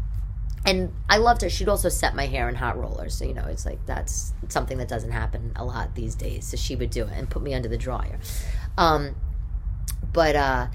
And 0.66 0.94
I 1.10 1.18
loved 1.18 1.42
her. 1.42 1.50
She'd 1.50 1.70
also 1.70 1.90
set 1.90 2.16
my 2.16 2.28
hair 2.28 2.48
in 2.48 2.56
hot 2.56 2.78
rollers. 2.78 3.16
So, 3.16 3.26
you 3.26 3.34
know, 3.34 3.46
it's 3.46 3.66
like 3.66 3.84
that's 3.86 4.34
something 4.48 4.78
that 4.78 4.88
doesn't 4.88 5.12
happen 5.12 5.52
a 5.56 5.66
lot 5.66 5.96
these 5.96 6.16
days. 6.16 6.48
So 6.48 6.58
she 6.58 6.76
would 6.76 6.92
do 6.92 7.04
it 7.04 7.12
and 7.14 7.30
put 7.30 7.42
me 7.42 7.54
under 7.54 7.68
the 7.68 7.78
dryer. 7.78 8.20
Um, 8.78 9.16
but 10.14 10.36
uh, 10.36 10.68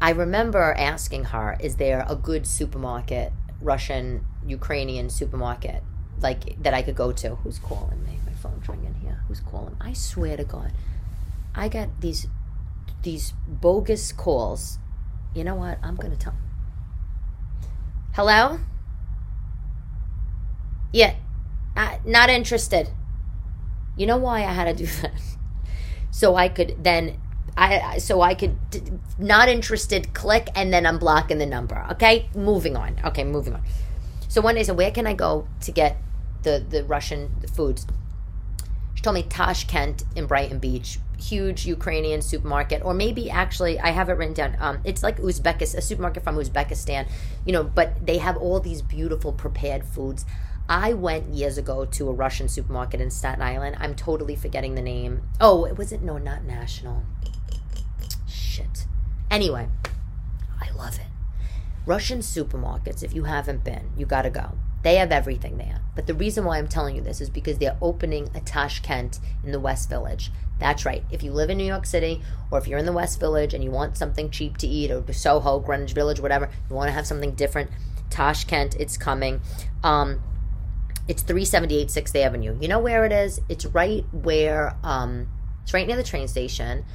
I 0.00 0.10
remember 0.10 0.74
asking 0.76 1.24
her, 1.24 1.56
is 1.60 1.76
there 1.76 2.04
a 2.08 2.16
good 2.16 2.46
supermarket, 2.46 3.32
Russian, 3.60 4.26
Ukrainian 4.46 5.10
supermarket, 5.10 5.82
like 6.20 6.60
that 6.62 6.74
I 6.74 6.82
could 6.82 6.96
go 6.96 7.12
to? 7.12 7.36
Who's 7.36 7.58
calling 7.58 8.04
me? 8.04 8.18
My 8.26 8.32
phone's 8.32 8.68
ringing 8.68 8.94
here. 9.02 9.22
Who's 9.28 9.40
calling? 9.40 9.76
I 9.80 9.92
swear 9.92 10.36
to 10.36 10.44
God. 10.44 10.72
I 11.54 11.68
got 11.68 12.00
these 12.00 12.26
these 13.02 13.32
bogus 13.46 14.12
calls. 14.12 14.78
You 15.34 15.44
know 15.44 15.54
what? 15.54 15.78
I'm 15.82 15.96
gonna 15.96 16.16
tell. 16.16 16.34
Hello. 18.14 18.58
Yeah, 20.92 21.14
uh, 21.76 21.98
not 22.04 22.30
interested. 22.30 22.88
You 23.96 24.06
know 24.06 24.16
why 24.16 24.40
I 24.40 24.52
had 24.52 24.64
to 24.64 24.74
do 24.84 24.86
that? 25.02 25.12
So 26.10 26.34
I 26.34 26.48
could 26.48 26.82
then 26.82 27.18
I 27.56 27.98
so 27.98 28.20
I 28.20 28.34
could 28.34 28.56
not 29.18 29.48
interested 29.48 30.12
click 30.12 30.48
and 30.54 30.72
then 30.72 30.86
I'm 30.86 30.98
blocking 30.98 31.38
the 31.38 31.46
number. 31.46 31.86
Okay, 31.92 32.28
moving 32.34 32.76
on. 32.76 32.96
Okay, 33.04 33.24
moving 33.24 33.54
on. 33.54 33.62
So 34.28 34.40
one 34.40 34.56
day, 34.56 34.64
so 34.64 34.74
where 34.74 34.90
can 34.90 35.06
I 35.06 35.14
go 35.14 35.48
to 35.62 35.72
get 35.72 35.96
the 36.42 36.64
the 36.68 36.84
Russian 36.84 37.30
foods? 37.54 37.86
She 38.94 39.02
told 39.02 39.14
me 39.14 39.22
Tashkent 39.22 40.04
in 40.14 40.26
Brighton 40.26 40.58
Beach, 40.58 40.98
huge 41.18 41.66
Ukrainian 41.66 42.22
supermarket, 42.22 42.82
or 42.84 42.94
maybe 42.94 43.30
actually 43.30 43.78
I 43.78 43.90
have 43.90 44.08
it 44.08 44.14
written 44.14 44.34
down. 44.34 44.56
Um, 44.58 44.80
it's 44.84 45.02
like 45.02 45.18
Uzbekistan, 45.18 45.76
a 45.76 45.82
supermarket 45.82 46.24
from 46.24 46.36
Uzbekistan, 46.36 47.08
you 47.44 47.52
know, 47.52 47.62
but 47.64 48.06
they 48.06 48.18
have 48.18 48.36
all 48.36 48.60
these 48.60 48.82
beautiful 48.82 49.32
prepared 49.32 49.84
foods. 49.84 50.24
I 50.68 50.94
went 50.94 51.32
years 51.32 51.58
ago 51.58 51.84
to 51.84 52.08
a 52.08 52.12
Russian 52.12 52.48
supermarket 52.48 53.00
in 53.00 53.10
Staten 53.10 53.42
Island. 53.42 53.76
I'm 53.78 53.94
totally 53.94 54.34
forgetting 54.34 54.74
the 54.74 54.82
name. 54.82 55.22
Oh, 55.40 55.64
it 55.64 55.78
wasn't 55.78 56.02
no, 56.02 56.18
not 56.18 56.44
National. 56.44 57.04
Shit. 58.56 58.86
Anyway, 59.30 59.68
I 60.58 60.70
love 60.70 60.94
it. 60.94 61.06
Russian 61.84 62.20
supermarkets, 62.20 63.02
if 63.02 63.12
you 63.12 63.24
haven't 63.24 63.64
been, 63.64 63.90
you 63.98 64.06
got 64.06 64.22
to 64.22 64.30
go. 64.30 64.52
They 64.82 64.94
have 64.94 65.12
everything 65.12 65.58
there. 65.58 65.82
But 65.94 66.06
the 66.06 66.14
reason 66.14 66.46
why 66.46 66.56
I'm 66.56 66.66
telling 66.66 66.96
you 66.96 67.02
this 67.02 67.20
is 67.20 67.28
because 67.28 67.58
they're 67.58 67.76
opening 67.82 68.30
a 68.34 68.40
Tashkent 68.40 69.20
in 69.44 69.52
the 69.52 69.60
West 69.60 69.90
Village. 69.90 70.30
That's 70.58 70.86
right. 70.86 71.04
If 71.10 71.22
you 71.22 71.32
live 71.32 71.50
in 71.50 71.58
New 71.58 71.66
York 71.66 71.84
City 71.84 72.22
or 72.50 72.58
if 72.58 72.66
you're 72.66 72.78
in 72.78 72.86
the 72.86 72.94
West 72.94 73.20
Village 73.20 73.52
and 73.52 73.62
you 73.62 73.70
want 73.70 73.98
something 73.98 74.30
cheap 74.30 74.56
to 74.58 74.66
eat 74.66 74.90
or 74.90 75.12
Soho, 75.12 75.60
Greenwich 75.60 75.92
Village, 75.92 76.18
whatever, 76.18 76.48
you 76.70 76.74
want 76.74 76.88
to 76.88 76.92
have 76.92 77.06
something 77.06 77.32
different, 77.32 77.70
Tashkent, 78.08 78.74
it's 78.76 78.96
coming. 78.96 79.42
Um, 79.84 80.22
it's 81.08 81.22
378 81.22 81.88
6th 81.88 82.16
Avenue. 82.16 82.56
You 82.58 82.68
know 82.68 82.78
where 82.78 83.04
it 83.04 83.12
is? 83.12 83.38
It's 83.50 83.66
right 83.66 84.06
where, 84.12 84.76
um, 84.82 85.28
it's 85.62 85.74
right 85.74 85.86
near 85.86 85.96
the 85.96 86.02
train 86.02 86.26
station. 86.26 86.86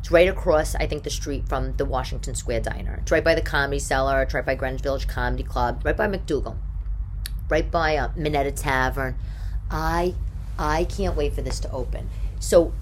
It's 0.00 0.10
right 0.10 0.28
across, 0.28 0.74
I 0.74 0.86
think, 0.86 1.02
the 1.04 1.10
street 1.10 1.46
from 1.48 1.76
the 1.76 1.84
Washington 1.84 2.34
Square 2.34 2.60
Diner. 2.60 2.98
It's 3.02 3.12
right 3.12 3.22
by 3.22 3.34
the 3.34 3.42
Comedy 3.42 3.78
Cellar. 3.78 4.22
It's 4.22 4.32
right 4.32 4.44
by 4.44 4.54
Greenwich 4.54 4.82
Village 4.82 5.06
Comedy 5.06 5.42
Club. 5.42 5.82
Right 5.84 5.96
by 5.96 6.08
MacDougal. 6.08 6.56
Right 7.48 7.70
by 7.70 7.96
uh, 7.96 8.10
Minetta 8.16 8.52
Tavern. 8.52 9.16
I 9.70 10.14
I 10.58 10.84
can't 10.84 11.16
wait 11.16 11.34
for 11.34 11.42
this 11.42 11.60
to 11.60 11.70
open. 11.70 12.08
So 12.38 12.72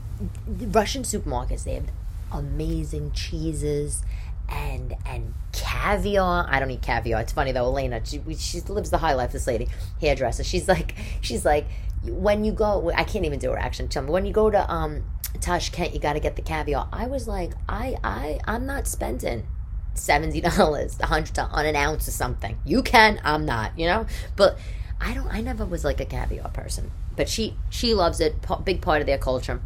Russian 0.47 1.03
supermarkets 1.03 1.65
they 1.65 1.75
have 1.75 1.91
amazing 2.33 3.13
cheeses 3.13 4.03
and 4.49 4.95
and 5.05 5.35
caviar. 5.53 6.47
I 6.49 6.61
don't 6.61 6.71
eat 6.71 6.83
caviar. 6.83 7.21
It's 7.21 7.33
funny 7.33 7.53
though. 7.53 7.67
Elena, 7.67 8.01
she, 8.05 8.23
she 8.37 8.61
lives 8.61 8.91
the 8.91 8.99
high 8.99 9.15
life. 9.15 9.33
This 9.33 9.47
lady, 9.47 9.69
hairdresser. 10.01 10.45
She's 10.45 10.69
like 10.69 10.95
she's 11.21 11.45
like 11.45 11.67
when 12.05 12.45
you 12.45 12.53
go. 12.53 12.91
I 12.95 13.05
can't 13.05 13.25
even 13.25 13.39
do 13.39 13.51
her 13.51 13.59
accent. 13.59 13.91
Tell 13.91 14.03
me 14.03 14.11
when 14.11 14.25
you 14.25 14.33
go 14.33 14.51
to 14.51 14.71
um 14.71 15.05
Tashkent, 15.41 15.93
you 15.95 16.01
got 16.01 16.15
to 16.15 16.21
get 16.21 16.37
the 16.37 16.43
caviar. 16.43 16.89
I 16.93 17.07
was 17.07 17.29
like, 17.29 17.53
I 17.69 17.97
I 18.03 18.41
I'm 18.47 18.67
not 18.67 18.87
spending 18.87 19.47
seventy 19.95 20.41
dollars, 20.41 20.99
a 21.01 21.07
hundred 21.07 21.39
on 21.39 21.67
an 21.67 21.77
ounce 21.77 22.09
of 22.09 22.15
something. 22.15 22.59
You 22.65 22.83
can. 22.83 23.21
I'm 23.25 23.45
not. 23.45 23.79
You 23.79 23.87
know, 23.87 24.07
but. 24.37 24.59
I 25.01 25.15
don't. 25.15 25.29
I 25.33 25.41
never 25.41 25.65
was 25.65 25.85
like 25.85 26.01
a 26.01 26.05
caviar 26.05 26.49
person, 26.49 26.91
but 27.15 27.29
she 27.29 27.57
she 27.71 27.95
loves 27.95 28.19
it. 28.19 28.35
Big 28.65 28.81
part 28.81 29.01
of 29.01 29.07
their 29.07 29.17
culture 29.17 29.61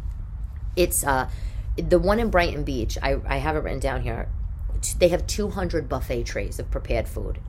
it's 0.75 1.03
uh, 1.03 1.29
the 1.75 1.99
one 1.99 2.19
in 2.19 2.29
Brighton 2.29 2.63
Beach. 2.63 2.97
I, 3.01 3.17
I 3.25 3.37
have 3.37 3.55
it 3.55 3.59
written 3.59 3.79
down 3.79 4.01
here. 4.01 4.29
They 4.97 5.09
have 5.09 5.27
200 5.27 5.87
buffet 5.87 6.23
trays 6.23 6.59
of 6.59 6.69
prepared 6.71 7.07
food. 7.07 7.39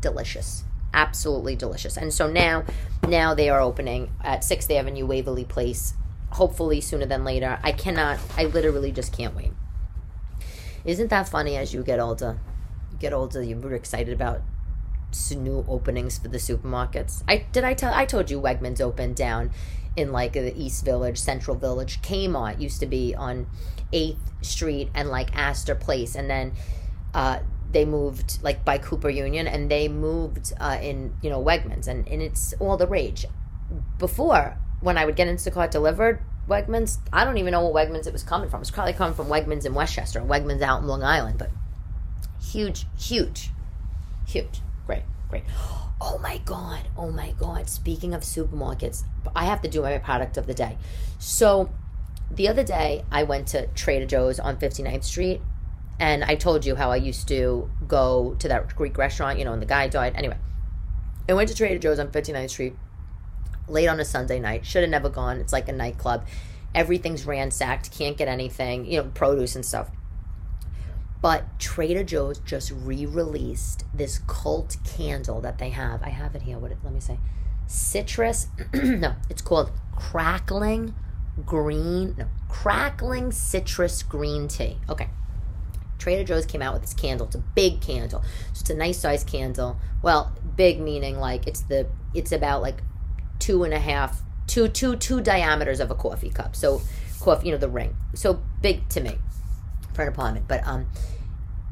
Delicious. 0.00 0.64
Absolutely 0.94 1.56
delicious. 1.56 1.96
And 1.96 2.12
so 2.12 2.30
now, 2.30 2.64
now 3.06 3.34
they 3.34 3.48
are 3.48 3.60
opening 3.60 4.10
at 4.22 4.40
6th 4.40 4.74
Avenue, 4.74 5.06
Waverly 5.06 5.44
Place. 5.44 5.94
Hopefully 6.32 6.80
sooner 6.80 7.06
than 7.06 7.24
later. 7.24 7.58
I 7.62 7.72
cannot, 7.72 8.18
I 8.36 8.44
literally 8.44 8.92
just 8.92 9.16
can't 9.16 9.34
wait. 9.34 9.52
Isn't 10.84 11.10
that 11.10 11.28
funny 11.28 11.56
as 11.56 11.74
you 11.74 11.82
get 11.82 12.00
older? 12.00 12.38
You 12.92 12.98
get 12.98 13.12
older, 13.12 13.42
you're 13.42 13.74
excited 13.74 14.12
about 14.12 14.42
new 15.32 15.64
openings 15.68 16.18
for 16.18 16.28
the 16.28 16.38
supermarkets. 16.38 17.22
I 17.26 17.46
did 17.50 17.64
I 17.64 17.74
tell 17.74 17.92
I 17.92 18.04
told 18.04 18.30
you 18.30 18.40
Wegmans 18.40 18.80
opened 18.80 19.16
down 19.16 19.50
in 19.96 20.12
like 20.12 20.32
the 20.34 20.56
East 20.56 20.84
Village, 20.84 21.18
Central 21.18 21.56
Village. 21.56 22.00
Kmart 22.02 22.60
used 22.60 22.80
to 22.80 22.86
be 22.86 23.14
on 23.14 23.46
8th 23.92 24.18
Street 24.42 24.90
and 24.94 25.08
like 25.08 25.34
Astor 25.36 25.74
Place. 25.74 26.14
And 26.14 26.30
then 26.30 26.52
uh, 27.14 27.40
they 27.70 27.84
moved 27.84 28.42
like 28.42 28.64
by 28.64 28.78
Cooper 28.78 29.10
Union 29.10 29.46
and 29.46 29.70
they 29.70 29.88
moved 29.88 30.52
uh, 30.60 30.78
in, 30.80 31.16
you 31.22 31.30
know, 31.30 31.42
Wegmans. 31.42 31.88
And, 31.88 32.06
and 32.08 32.22
it's 32.22 32.54
all 32.60 32.76
the 32.76 32.86
rage. 32.86 33.26
Before, 33.98 34.56
when 34.80 34.96
I 34.98 35.04
would 35.04 35.16
get 35.16 35.28
Instacart 35.28 35.70
delivered, 35.70 36.20
Wegmans, 36.48 36.98
I 37.12 37.24
don't 37.24 37.38
even 37.38 37.52
know 37.52 37.66
what 37.66 37.88
Wegmans 37.88 38.06
it 38.06 38.12
was 38.12 38.22
coming 38.22 38.48
from. 38.48 38.60
It's 38.60 38.70
probably 38.70 38.92
coming 38.92 39.14
from 39.14 39.26
Wegmans 39.26 39.64
in 39.64 39.74
Westchester, 39.74 40.20
Wegmans 40.20 40.62
out 40.62 40.82
in 40.82 40.88
Long 40.88 41.02
Island. 41.02 41.38
But 41.38 41.50
huge, 42.42 42.86
huge, 42.98 43.50
huge. 44.26 44.60
Great, 44.86 45.02
great. 45.28 45.44
Oh 46.00 46.18
my 46.18 46.38
God. 46.38 46.88
Oh 46.96 47.10
my 47.10 47.32
God. 47.32 47.68
Speaking 47.68 48.14
of 48.14 48.22
supermarkets, 48.22 49.04
I 49.36 49.44
have 49.44 49.60
to 49.62 49.68
do 49.68 49.82
my 49.82 49.98
product 49.98 50.36
of 50.38 50.46
the 50.46 50.54
day. 50.54 50.78
So 51.18 51.70
the 52.30 52.48
other 52.48 52.64
day, 52.64 53.04
I 53.10 53.24
went 53.24 53.48
to 53.48 53.66
Trader 53.68 54.06
Joe's 54.06 54.40
on 54.40 54.56
59th 54.56 55.04
Street. 55.04 55.40
And 55.98 56.24
I 56.24 56.34
told 56.34 56.64
you 56.64 56.76
how 56.76 56.90
I 56.90 56.96
used 56.96 57.28
to 57.28 57.70
go 57.86 58.34
to 58.38 58.48
that 58.48 58.74
Greek 58.74 58.96
restaurant, 58.96 59.38
you 59.38 59.44
know, 59.44 59.52
and 59.52 59.60
the 59.60 59.66
guy 59.66 59.86
died. 59.86 60.14
Anyway, 60.16 60.38
I 61.28 61.34
went 61.34 61.50
to 61.50 61.54
Trader 61.54 61.78
Joe's 61.78 61.98
on 61.98 62.08
59th 62.08 62.48
Street 62.48 62.74
late 63.68 63.88
on 63.88 64.00
a 64.00 64.04
Sunday 64.04 64.40
night. 64.40 64.66
Should 64.66 64.82
have 64.82 64.90
never 64.90 65.08
gone. 65.08 65.38
It's 65.38 65.52
like 65.52 65.68
a 65.68 65.72
nightclub. 65.72 66.26
Everything's 66.74 67.26
ransacked. 67.26 67.90
Can't 67.90 68.16
get 68.16 68.28
anything, 68.28 68.84
you 68.86 69.02
know, 69.02 69.10
produce 69.14 69.56
and 69.56 69.64
stuff. 69.64 69.90
But 71.22 71.58
Trader 71.58 72.02
Joe's 72.02 72.38
just 72.38 72.70
re-released 72.70 73.84
this 73.92 74.20
cult 74.26 74.78
candle 74.84 75.40
that 75.42 75.58
they 75.58 75.70
have. 75.70 76.02
I 76.02 76.08
have 76.08 76.34
it 76.34 76.42
here. 76.42 76.58
What? 76.58 76.72
Let 76.82 76.92
me 76.92 77.00
say, 77.00 77.18
citrus. 77.66 78.48
no, 78.72 79.14
it's 79.28 79.42
called 79.42 79.70
crackling 79.94 80.94
green. 81.44 82.14
No, 82.16 82.26
crackling 82.48 83.32
citrus 83.32 84.02
green 84.02 84.48
tea. 84.48 84.78
Okay. 84.88 85.08
Trader 85.98 86.24
Joe's 86.24 86.46
came 86.46 86.62
out 86.62 86.72
with 86.72 86.82
this 86.82 86.94
candle. 86.94 87.26
It's 87.26 87.36
a 87.36 87.44
big 87.54 87.82
candle. 87.82 88.22
So 88.54 88.60
it's 88.62 88.70
a 88.70 88.74
nice 88.74 88.98
size 88.98 89.22
candle. 89.22 89.78
Well, 90.02 90.32
big 90.56 90.80
meaning 90.80 91.18
like 91.18 91.46
it's 91.46 91.60
the 91.62 91.86
it's 92.14 92.32
about 92.32 92.62
like 92.62 92.82
two 93.40 93.64
and 93.64 93.74
a 93.74 93.80
half, 93.80 94.22
two 94.46 94.68
two 94.68 94.94
two 94.96 95.20
diameters 95.20 95.80
of 95.80 95.90
a 95.90 95.94
coffee 95.94 96.30
cup. 96.30 96.54
So 96.54 96.80
coffee, 97.20 97.48
you 97.48 97.52
know, 97.52 97.58
the 97.58 97.68
ring. 97.68 97.96
So 98.14 98.40
big 98.62 98.88
to 98.90 99.00
me 99.00 99.18
for 99.94 100.02
an 100.02 100.08
apartment. 100.08 100.46
But 100.46 100.64
um, 100.66 100.86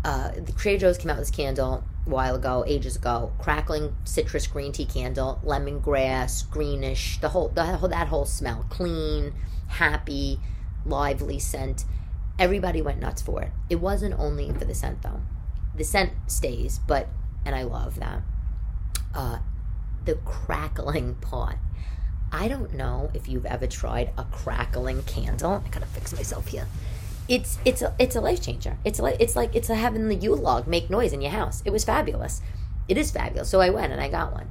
uh, 0.05 0.33
the 0.33 0.53
Trader 0.53 0.81
Joe's 0.81 0.99
came 0.99 1.11
out 1.11 1.19
with 1.19 1.29
this 1.29 1.37
candle 1.37 1.85
a 2.07 2.11
while 2.11 2.35
ago, 2.35 2.65
ages 2.67 2.97
ago. 2.97 3.33
Crackling 3.39 3.95
citrus 4.05 4.47
green 4.47 4.73
tea 4.73 4.87
candle, 4.87 5.41
lemongrass, 5.45 6.49
greenish, 6.49 7.21
the 7.21 7.29
whole, 7.29 7.49
the 7.49 7.65
whole 7.65 7.89
that 7.89 8.09
whole 8.09 8.25
smell, 8.25 8.67
clean, 8.69 9.35
happy, 9.69 10.41
lively 10.85 11.39
scent. 11.39 11.85
Everybody 12.39 12.81
went 12.81 13.01
nuts 13.01 13.21
for 13.21 13.43
it. 13.43 13.51
It 13.69 13.77
wasn't 13.77 14.19
only 14.19 14.53
for 14.53 14.65
the 14.65 14.75
scent 14.75 15.03
though. 15.03 15.21
The 15.75 15.85
scent 15.85 16.13
stays, 16.27 16.79
but 16.87 17.09
and 17.45 17.55
I 17.55 17.63
love 17.63 17.99
that. 17.99 18.23
Uh, 19.15 19.39
the 20.09 20.17
crackling 20.25 21.15
pot. 21.17 21.57
I 22.33 22.49
don't 22.49 22.75
know 22.75 23.11
if 23.15 23.29
you've 23.29 23.47
ever 23.47 23.67
tried 23.67 24.11
a 24.17 24.25
crackling 24.25 25.03
candle. 25.05 25.63
I 25.65 25.69
gotta 25.69 25.87
fix 25.87 26.13
myself 26.13 26.49
here 26.49 26.67
it's 27.29 27.59
it's 27.65 27.83
a, 27.83 27.95
it's 27.99 28.17
a 28.17 28.21
life 28.21 28.41
changer. 28.41 28.79
It's 28.85 28.99
like 28.99 29.17
it's 29.21 29.37
like 29.37 29.55
it's 29.55 29.69
having 29.69 30.09
the 30.09 30.15
Yule 30.15 30.39
log 30.39 30.67
make 30.67 30.89
noise 30.89 31.13
in 31.13 31.21
your 31.21 31.31
house. 31.31 31.63
It 31.65 31.71
was 31.71 31.85
fabulous. 31.85 32.41
It 32.89 32.97
is 32.97 33.11
fabulous. 33.11 33.51
So 33.51 33.61
I 33.61 33.69
went 33.69 33.93
and 33.93 34.01
I 34.01 34.09
got 34.09 34.33
one. 34.33 34.49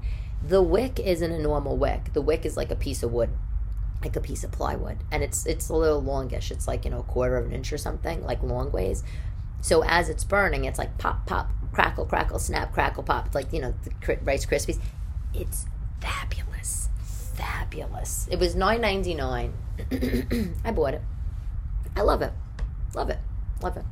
The 0.47 0.61
wick 0.61 0.99
isn't 0.99 1.31
a 1.31 1.39
normal 1.39 1.75
wick. 1.75 2.13
The 2.13 2.21
wick 2.21 2.45
is 2.45 2.55
like 2.55 2.69
a 2.69 2.75
piece 2.75 3.01
of 3.01 3.11
wood, 3.11 3.31
like 4.03 4.15
a 4.15 4.21
piece 4.21 4.43
of 4.43 4.51
plywood, 4.51 4.99
and 5.11 5.23
it's 5.23 5.47
it's 5.47 5.69
a 5.69 5.75
little 5.75 6.01
longish. 6.01 6.51
It's 6.51 6.67
like 6.67 6.85
you 6.85 6.91
know 6.91 6.99
a 6.99 7.03
quarter 7.03 7.37
of 7.37 7.47
an 7.47 7.51
inch 7.51 7.73
or 7.73 7.79
something, 7.79 8.23
like 8.23 8.43
long 8.43 8.71
ways. 8.71 9.03
So 9.59 9.83
as 9.83 10.07
it's 10.07 10.23
burning, 10.23 10.65
it's 10.65 10.77
like 10.77 10.99
pop 10.99 11.25
pop, 11.25 11.49
crackle 11.73 12.05
crackle, 12.05 12.37
snap 12.37 12.73
crackle 12.73 13.01
pop. 13.01 13.25
It's 13.25 13.35
like 13.35 13.51
you 13.51 13.61
know 13.61 13.73
the 13.83 14.19
Rice 14.21 14.45
Krispies. 14.45 14.79
It's 15.37 15.65
fabulous, 16.01 16.89
fabulous. 17.35 18.27
It 18.31 18.39
was 18.39 18.55
nine 18.55 18.81
ninety 18.81 19.13
nine. 19.13 19.53
I 20.65 20.71
bought 20.71 20.95
it. 20.95 21.01
I 21.95 22.01
love 22.01 22.21
it. 22.23 22.33
Love 22.95 23.09
it. 23.09 23.19
Love 23.61 23.77
it. 23.77 23.85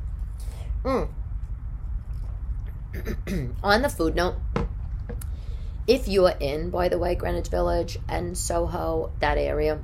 Mm. 0.84 1.08
On 3.62 3.82
the 3.82 3.88
food 3.88 4.16
note, 4.16 4.36
if 5.86 6.08
you 6.08 6.26
are 6.26 6.36
in, 6.40 6.70
by 6.70 6.88
the 6.88 6.98
way, 6.98 7.14
Greenwich 7.14 7.48
Village 7.48 7.98
and 8.08 8.36
Soho, 8.36 9.12
that 9.20 9.38
area, 9.38 9.78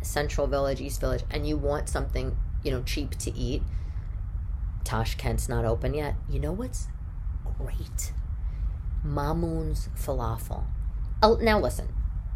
Central 0.00 0.46
Village, 0.46 0.80
East 0.80 1.00
Village, 1.00 1.24
and 1.30 1.46
you 1.46 1.56
want 1.58 1.88
something, 1.88 2.36
you 2.62 2.70
know, 2.70 2.82
cheap 2.82 3.16
to 3.18 3.36
eat, 3.36 3.62
Tashkent's 4.84 5.48
not 5.48 5.64
open 5.64 5.92
yet. 5.94 6.14
You 6.30 6.40
know 6.40 6.52
what's 6.52 6.88
great? 7.58 8.12
Mamoun's 9.04 9.88
Falafel. 9.96 10.64
Now 11.40 11.58
listen, 11.58 11.88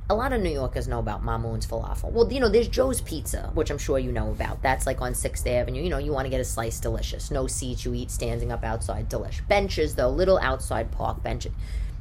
a 0.09 0.15
lot 0.15 0.33
of 0.33 0.41
New 0.41 0.51
Yorkers 0.51 0.87
know 0.87 1.01
about 1.01 1.25
Mamoun's 1.25 1.67
falafel. 1.67 2.13
Well, 2.13 2.33
you 2.33 2.39
know, 2.39 2.49
there's 2.49 2.69
Joe's 2.69 3.01
Pizza, 3.01 3.51
which 3.55 3.71
I'm 3.71 3.79
sure 3.79 3.99
you 3.99 4.13
know 4.13 4.31
about. 4.31 4.63
That's 4.63 4.87
like 4.87 5.01
on 5.01 5.15
6th 5.15 5.47
Avenue. 5.49 5.83
You 5.83 5.89
know, 5.91 5.99
you 5.99 6.13
want 6.13 6.27
to 6.27 6.31
get 6.31 6.41
a 6.41 6.45
slice, 6.45 6.79
delicious. 6.79 7.33
No 7.33 7.49
seats, 7.49 7.85
you 7.85 7.93
eat 7.95 8.13
standing 8.13 8.53
up 8.53 8.63
outside, 8.63 9.11
delish. 9.11 9.47
Benches, 9.49 9.97
though, 9.97 10.09
little 10.09 10.39
outside 10.39 10.93
park 10.93 11.25
benches. 11.25 11.53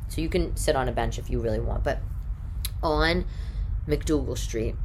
So 0.10 0.21
you 0.21 0.30
can 0.30 0.56
sit 0.56 0.75
on 0.75 0.88
a 0.88 0.91
bench 0.91 1.17
if 1.17 1.32
you 1.32 1.39
really 1.39 1.60
want. 1.60 1.84
But 1.84 1.97
on 2.84 3.25
MacDougal 3.88 4.38
Street, 4.38 4.75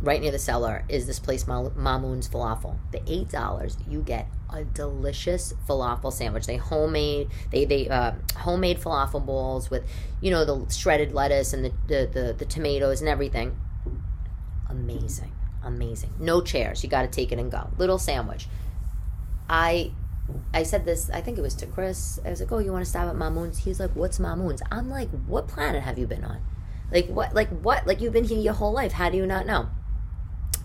right 0.00 0.20
near 0.20 0.32
the 0.32 0.38
cellar, 0.40 0.84
is 0.88 1.06
this 1.06 1.20
place, 1.20 1.44
Mamoun's 1.44 2.28
Falafel. 2.28 2.78
The 2.90 2.98
$8, 2.98 3.88
you 3.88 4.02
get 4.02 4.26
a 4.54 4.64
delicious 4.64 5.52
falafel 5.68 6.12
sandwich. 6.12 6.46
They 6.46 6.56
homemade 6.56 7.28
they 7.50 7.64
they 7.64 7.88
uh, 7.88 8.12
homemade 8.36 8.78
falafel 8.78 9.24
balls 9.24 9.70
with 9.70 9.84
you 10.20 10.30
know 10.30 10.44
the 10.44 10.72
shredded 10.72 11.12
lettuce 11.12 11.52
and 11.52 11.64
the, 11.64 11.72
the 11.88 12.08
the, 12.10 12.32
the 12.32 12.44
tomatoes 12.44 13.00
and 13.00 13.08
everything. 13.08 13.58
Amazing, 14.70 15.32
amazing. 15.62 16.14
No 16.18 16.40
chairs. 16.40 16.82
You 16.82 16.88
got 16.88 17.02
to 17.02 17.08
take 17.08 17.32
it 17.32 17.38
and 17.38 17.50
go. 17.50 17.68
Little 17.76 17.98
sandwich. 17.98 18.46
I 19.48 19.92
I 20.54 20.62
said 20.62 20.84
this. 20.84 21.10
I 21.10 21.20
think 21.20 21.36
it 21.36 21.42
was 21.42 21.54
to 21.56 21.66
Chris. 21.66 22.20
I 22.24 22.30
was 22.30 22.40
like, 22.40 22.52
"Oh, 22.52 22.58
you 22.58 22.72
want 22.72 22.84
to 22.84 22.90
stop 22.90 23.08
at 23.08 23.16
Mamoun's?" 23.16 23.58
He's 23.58 23.80
like, 23.80 23.90
"What's 23.94 24.18
Mamoun's?" 24.18 24.62
I'm 24.70 24.88
like, 24.88 25.10
"What 25.26 25.48
planet 25.48 25.82
have 25.82 25.98
you 25.98 26.06
been 26.06 26.24
on? 26.24 26.40
Like 26.92 27.08
what? 27.08 27.34
Like 27.34 27.48
what? 27.48 27.86
Like 27.86 28.00
you've 28.00 28.12
been 28.12 28.24
here 28.24 28.38
your 28.38 28.54
whole 28.54 28.72
life. 28.72 28.92
How 28.92 29.10
do 29.10 29.16
you 29.16 29.26
not 29.26 29.46
know?" 29.46 29.68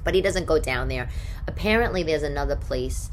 But 0.03 0.13
he 0.13 0.21
doesn't 0.21 0.45
go 0.45 0.59
down 0.59 0.87
there. 0.87 1.09
Apparently, 1.45 2.03
there's 2.03 2.23
another 2.23 2.55
place 2.55 3.09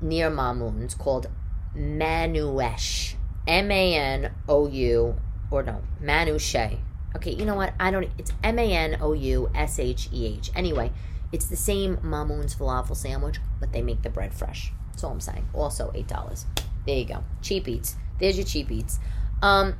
near 0.00 0.30
Mamoun's 0.30 0.94
called 0.94 1.28
Manouesh. 1.76 3.14
M 3.46 3.70
A 3.70 3.94
N 3.94 4.32
O 4.48 4.68
U, 4.68 5.16
or 5.50 5.62
no, 5.62 5.82
Manouche. 6.02 6.78
Okay, 7.16 7.34
you 7.34 7.44
know 7.44 7.56
what? 7.56 7.74
I 7.80 7.90
don't, 7.90 8.08
it's 8.18 8.32
M 8.44 8.58
A 8.58 8.72
N 8.72 8.98
O 9.00 9.12
U 9.12 9.50
S 9.54 9.78
H 9.78 10.08
E 10.12 10.26
H. 10.26 10.50
Anyway, 10.54 10.92
it's 11.32 11.46
the 11.46 11.56
same 11.56 11.96
Mamoun's 11.98 12.54
falafel 12.54 12.96
sandwich, 12.96 13.38
but 13.58 13.72
they 13.72 13.82
make 13.82 14.02
the 14.02 14.10
bread 14.10 14.34
fresh. 14.34 14.72
That's 14.90 15.04
all 15.04 15.12
I'm 15.12 15.20
saying. 15.20 15.48
Also, 15.54 15.90
$8. 15.92 16.44
There 16.86 16.96
you 16.96 17.04
go. 17.04 17.24
Cheap 17.42 17.68
eats. 17.68 17.96
There's 18.18 18.36
your 18.36 18.46
cheap 18.46 18.70
eats. 18.70 18.98
Um, 19.42 19.74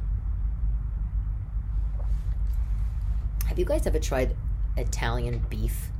have 3.46 3.58
you 3.58 3.64
guys 3.64 3.86
ever 3.86 3.98
tried 3.98 4.36
Italian 4.76 5.44
beef 5.50 5.90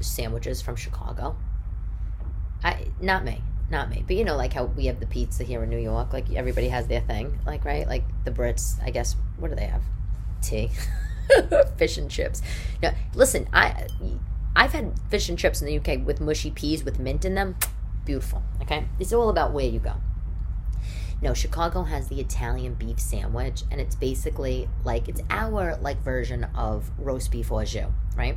sandwiches 0.00 0.62
from 0.62 0.76
Chicago? 0.76 1.36
I 2.62 2.86
not 3.00 3.24
me, 3.24 3.42
not 3.70 3.90
me. 3.90 4.04
But 4.06 4.16
you 4.16 4.24
know, 4.24 4.36
like 4.36 4.52
how 4.52 4.64
we 4.64 4.86
have 4.86 5.00
the 5.00 5.06
pizza 5.06 5.44
here 5.44 5.62
in 5.62 5.70
New 5.70 5.78
York. 5.78 6.12
Like 6.12 6.30
everybody 6.32 6.68
has 6.68 6.86
their 6.86 7.00
thing. 7.00 7.38
Like 7.46 7.64
right, 7.64 7.86
like 7.86 8.04
the 8.24 8.30
Brits. 8.30 8.82
I 8.82 8.90
guess 8.90 9.16
what 9.38 9.48
do 9.48 9.56
they 9.56 9.66
have? 9.66 9.82
Tea, 10.42 10.70
fish 11.76 11.98
and 11.98 12.10
chips. 12.10 12.42
No, 12.82 12.90
listen, 13.14 13.48
I 13.52 13.86
I've 14.56 14.72
had 14.72 14.98
fish 15.08 15.28
and 15.28 15.38
chips 15.38 15.62
in 15.62 15.66
the 15.66 15.78
UK 15.78 16.04
with 16.04 16.20
mushy 16.20 16.50
peas 16.50 16.84
with 16.84 16.98
mint 16.98 17.24
in 17.24 17.34
them. 17.34 17.56
Beautiful. 18.04 18.42
Okay, 18.62 18.86
it's 18.98 19.12
all 19.12 19.28
about 19.28 19.52
where 19.52 19.66
you 19.66 19.78
go. 19.78 19.94
No, 21.22 21.34
Chicago 21.34 21.82
has 21.82 22.08
the 22.08 22.18
Italian 22.18 22.74
beef 22.74 22.98
sandwich, 22.98 23.62
and 23.70 23.80
it's 23.80 23.94
basically 23.94 24.68
like 24.84 25.08
it's 25.08 25.20
our 25.28 25.76
like 25.76 26.02
version 26.02 26.44
of 26.54 26.90
roast 26.98 27.30
beef 27.30 27.52
au 27.52 27.64
jus, 27.64 27.90
right? 28.16 28.36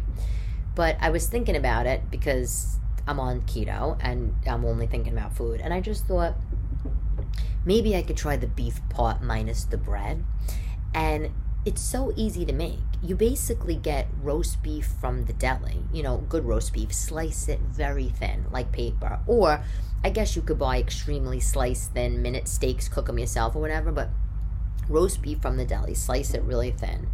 But 0.75 0.97
I 0.99 1.09
was 1.09 1.27
thinking 1.27 1.55
about 1.55 1.85
it 1.85 2.09
because 2.11 2.77
I'm 3.07 3.19
on 3.19 3.41
keto 3.41 3.97
and 4.01 4.35
I'm 4.47 4.65
only 4.65 4.87
thinking 4.87 5.13
about 5.13 5.35
food. 5.35 5.61
And 5.61 5.73
I 5.73 5.81
just 5.81 6.05
thought 6.05 6.35
maybe 7.65 7.95
I 7.95 8.03
could 8.03 8.17
try 8.17 8.37
the 8.37 8.47
beef 8.47 8.79
pot 8.89 9.23
minus 9.23 9.63
the 9.65 9.77
bread. 9.77 10.23
And 10.93 11.31
it's 11.65 11.81
so 11.81 12.13
easy 12.15 12.45
to 12.45 12.53
make. 12.53 12.79
You 13.01 13.15
basically 13.15 13.75
get 13.75 14.07
roast 14.21 14.61
beef 14.63 14.85
from 14.99 15.25
the 15.25 15.33
deli, 15.33 15.83
you 15.93 16.03
know, 16.03 16.17
good 16.29 16.45
roast 16.45 16.73
beef, 16.73 16.93
slice 16.93 17.47
it 17.47 17.59
very 17.59 18.09
thin, 18.09 18.45
like 18.51 18.71
paper. 18.71 19.19
Or 19.27 19.63
I 20.03 20.09
guess 20.09 20.35
you 20.35 20.41
could 20.41 20.59
buy 20.59 20.79
extremely 20.79 21.39
sliced 21.39 21.93
thin 21.93 22.21
minute 22.21 22.47
steaks, 22.47 22.89
cook 22.89 23.07
them 23.07 23.19
yourself 23.19 23.55
or 23.55 23.59
whatever, 23.59 23.91
but 23.91 24.09
roast 24.89 25.21
beef 25.21 25.41
from 25.41 25.57
the 25.57 25.65
deli, 25.65 25.93
slice 25.93 26.33
it 26.33 26.43
really 26.43 26.71
thin 26.71 27.07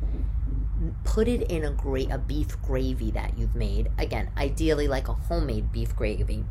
put 1.03 1.27
it 1.27 1.41
in 1.51 1.63
a 1.63 1.71
great 1.71 2.09
a 2.11 2.17
beef 2.17 2.61
gravy 2.61 3.11
that 3.11 3.37
you've 3.37 3.55
made 3.55 3.89
again 3.97 4.29
ideally 4.37 4.87
like 4.87 5.07
a 5.07 5.13
homemade 5.13 5.71
beef 5.71 5.95
gravy 5.95 6.45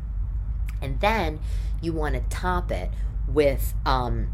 and 0.81 0.99
then 1.01 1.39
you 1.81 1.91
want 1.91 2.15
to 2.15 2.21
top 2.29 2.71
it 2.71 2.91
with 3.27 3.73
um 3.85 4.27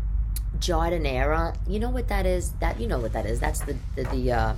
giardiniera 0.57 1.55
you 1.67 1.79
know 1.79 1.89
what 1.89 2.07
that 2.07 2.25
is 2.25 2.51
that 2.59 2.79
you 2.79 2.87
know 2.87 2.99
what 2.99 3.13
that 3.13 3.25
is 3.25 3.39
that's 3.39 3.61
the 3.61 3.75
the, 3.95 4.03
the 4.03 4.31
uh 4.31 4.53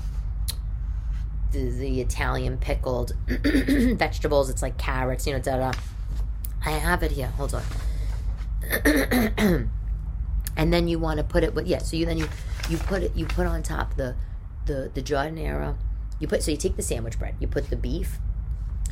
the, 1.51 1.69
the 1.69 2.01
Italian 2.01 2.57
pickled 2.57 3.13
vegetables. 3.27 4.49
It's 4.49 4.61
like 4.61 4.77
carrots, 4.77 5.25
you 5.25 5.33
know, 5.33 5.39
da 5.39 5.57
da. 5.57 5.71
I 6.65 6.71
have 6.71 7.03
it 7.03 7.11
here. 7.11 7.27
Hold 7.27 7.55
on. 7.55 7.63
and 10.57 10.73
then 10.73 10.87
you 10.87 10.99
want 10.99 11.19
to 11.19 11.23
put 11.23 11.43
it 11.43 11.53
with 11.53 11.67
yeah. 11.67 11.77
So 11.79 11.95
you 11.95 12.05
then 12.05 12.17
you 12.17 12.27
you 12.69 12.77
put 12.77 13.03
it 13.03 13.15
you 13.15 13.25
put 13.25 13.47
on 13.47 13.63
top 13.63 13.95
the 13.95 14.15
the 14.67 14.91
the 14.93 15.01
giardiniera. 15.01 15.75
You 16.19 16.27
put 16.27 16.43
so 16.43 16.51
you 16.51 16.57
take 16.57 16.75
the 16.75 16.81
sandwich 16.81 17.17
bread, 17.17 17.35
you 17.39 17.47
put 17.47 17.69
the 17.69 17.75
beef, 17.75 18.19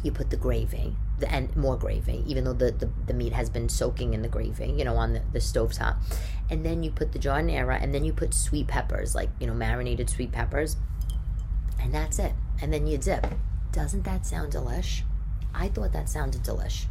you 0.04 0.12
put 0.12 0.30
the 0.30 0.38
gravy, 0.38 0.96
the, 1.20 1.32
and 1.32 1.56
more 1.56 1.76
gravy, 1.76 2.24
even 2.28 2.44
though 2.44 2.54
the, 2.54 2.72
the, 2.72 2.90
the 3.08 3.14
meat 3.14 3.34
has 3.34 3.50
been 3.50 3.68
soaking 3.68 4.14
in 4.14 4.22
the 4.22 4.28
gravy, 4.28 4.68
you 4.78 4.86
know, 4.86 4.96
on 4.96 5.14
the, 5.14 5.22
the 5.34 5.42
stove 5.42 5.74
top. 5.74 5.98
And 6.52 6.64
then 6.64 6.84
you 6.84 6.92
put 6.92 7.12
the 7.12 7.20
giardiniera, 7.20 7.82
and 7.82 7.94
then 7.94 8.06
you 8.06 8.14
put 8.14 8.34
sweet 8.36 8.68
peppers, 8.68 9.16
like, 9.16 9.30
you 9.40 9.48
know, 9.48 9.56
marinated 9.56 10.10
sweet 10.10 10.32
peppers. 10.32 10.78
And 11.82 11.92
that's 11.92 12.20
it. 12.20 12.34
And 12.62 12.72
then 12.72 12.86
you 12.86 13.00
dip. 13.00 13.26
Doesn't 13.72 14.04
that 14.04 14.28
sound 14.28 14.54
delish? 14.54 15.02
I 15.56 15.70
thought 15.70 15.94
that 15.94 16.08
sounded 16.08 16.44
delish. 16.44 16.86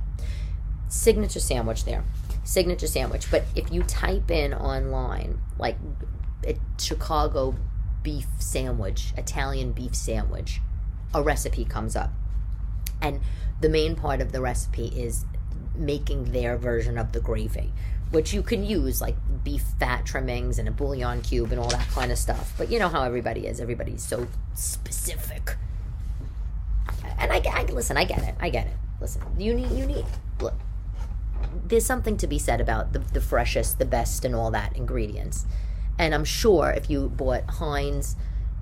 Signature 0.89 1.41
sandwich 1.41 1.85
there. 1.85 2.03
signature 2.45 2.87
sandwich. 2.87 3.31
But 3.31 3.45
if 3.55 3.73
you 3.73 3.83
type 3.83 4.31
in 4.31 4.55
online, 4.55 5.41
like 5.59 5.77
Chicago 6.79 7.57
beef 8.05 8.29
sandwich, 8.39 9.13
Italian 9.17 9.73
beef 9.73 9.97
sandwich, 9.97 10.61
a 11.13 11.21
recipe 11.21 11.65
comes 11.65 11.97
up. 11.97 12.13
And 13.03 13.21
the 13.61 13.69
main 13.69 13.97
part 13.97 14.21
of 14.21 14.31
the 14.31 14.41
recipe 14.41 14.87
is 14.87 15.25
making 15.75 16.33
their 16.33 16.57
version 16.57 16.97
of 16.97 17.11
the 17.11 17.21
gravy, 17.21 17.73
which 18.13 18.33
you 18.33 18.43
can 18.43 18.65
use 18.65 19.01
like 19.01 19.17
beef 19.43 19.65
fat 19.81 20.07
trimmings 20.07 20.59
and 20.59 20.69
a 20.69 20.71
bouillon 20.71 21.23
cube 21.23 21.51
and 21.51 21.61
all 21.61 21.71
that 21.71 21.89
kind 21.89 22.13
of 22.13 22.19
stuff. 22.19 22.55
But 22.57 22.71
you 22.71 22.79
know 22.79 22.89
how 22.89 23.03
everybody 23.03 23.49
is. 23.49 23.61
Everybody's 23.61 24.05
so 24.05 24.29
specific. 24.55 25.57
And 27.19 27.33
I, 27.33 27.43
I 27.53 27.65
listen, 27.65 27.97
I 27.97 28.05
get 28.05 28.23
it. 28.23 28.37
I 28.39 28.51
get 28.51 28.67
it. 28.67 28.77
Listen, 29.01 29.23
you 29.39 29.55
need, 29.55 29.71
you 29.73 29.87
need, 29.87 30.05
look, 30.41 30.55
there's 31.67 31.87
something 31.87 32.17
to 32.19 32.27
be 32.27 32.39
said 32.39 32.61
about 32.61 32.93
the, 32.93 32.99
the 32.99 33.21
freshest, 33.21 33.79
the 33.79 33.85
best, 33.85 34.25
and 34.25 34.35
all 34.35 34.51
that 34.51 34.77
ingredients. 34.77 35.47
And 35.99 36.15
I'm 36.15 36.25
sure 36.25 36.71
if 36.71 36.91
you 36.91 37.09
bought 37.09 37.49
Heinz 37.49 38.17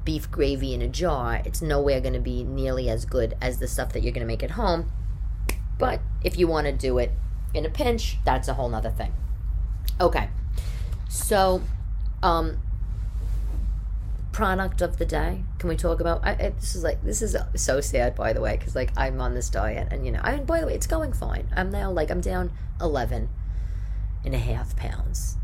beef 0.04 0.30
gravy 0.30 0.74
in 0.74 0.82
a 0.82 0.88
jar, 0.88 1.40
it's 1.44 1.62
nowhere 1.62 2.00
going 2.00 2.14
to 2.14 2.20
be 2.20 2.44
nearly 2.44 2.88
as 2.88 3.04
good 3.04 3.34
as 3.40 3.58
the 3.58 3.68
stuff 3.68 3.92
that 3.92 4.02
you're 4.02 4.12
going 4.12 4.26
to 4.26 4.26
make 4.26 4.42
at 4.42 4.52
home. 4.52 4.90
But 5.78 6.00
if 6.22 6.38
you 6.38 6.46
want 6.46 6.66
to 6.66 6.72
do 6.72 6.98
it 6.98 7.12
in 7.54 7.64
a 7.64 7.70
pinch, 7.70 8.18
that's 8.24 8.48
a 8.48 8.54
whole 8.54 8.68
nother 8.68 8.90
thing. 8.90 9.14
Okay. 10.00 10.28
So, 11.08 11.62
um, 12.22 12.58
product 14.32 14.80
of 14.80 14.96
the 14.96 15.04
day. 15.04 15.44
Can 15.58 15.68
we 15.68 15.76
talk 15.76 16.00
about? 16.00 16.24
I, 16.24 16.34
this 16.58 16.74
is 16.74 16.82
like 16.82 17.02
this 17.02 17.22
is 17.22 17.36
so 17.54 17.80
sad, 17.80 18.14
by 18.14 18.32
the 18.32 18.40
way, 18.40 18.56
because 18.56 18.74
like 18.74 18.90
I'm 18.96 19.20
on 19.20 19.34
this 19.34 19.48
diet, 19.48 19.88
and 19.90 20.04
you 20.04 20.12
know, 20.12 20.20
I 20.22 20.36
mean, 20.36 20.44
by 20.44 20.60
the 20.60 20.66
way, 20.66 20.74
it's 20.74 20.86
going 20.86 21.12
fine. 21.12 21.48
I'm 21.54 21.70
now 21.70 21.90
like 21.90 22.10
I'm 22.10 22.20
down 22.20 22.50
11 22.80 23.28
and 24.24 24.34
a 24.34 24.38
half 24.38 24.74
pounds. 24.76 25.36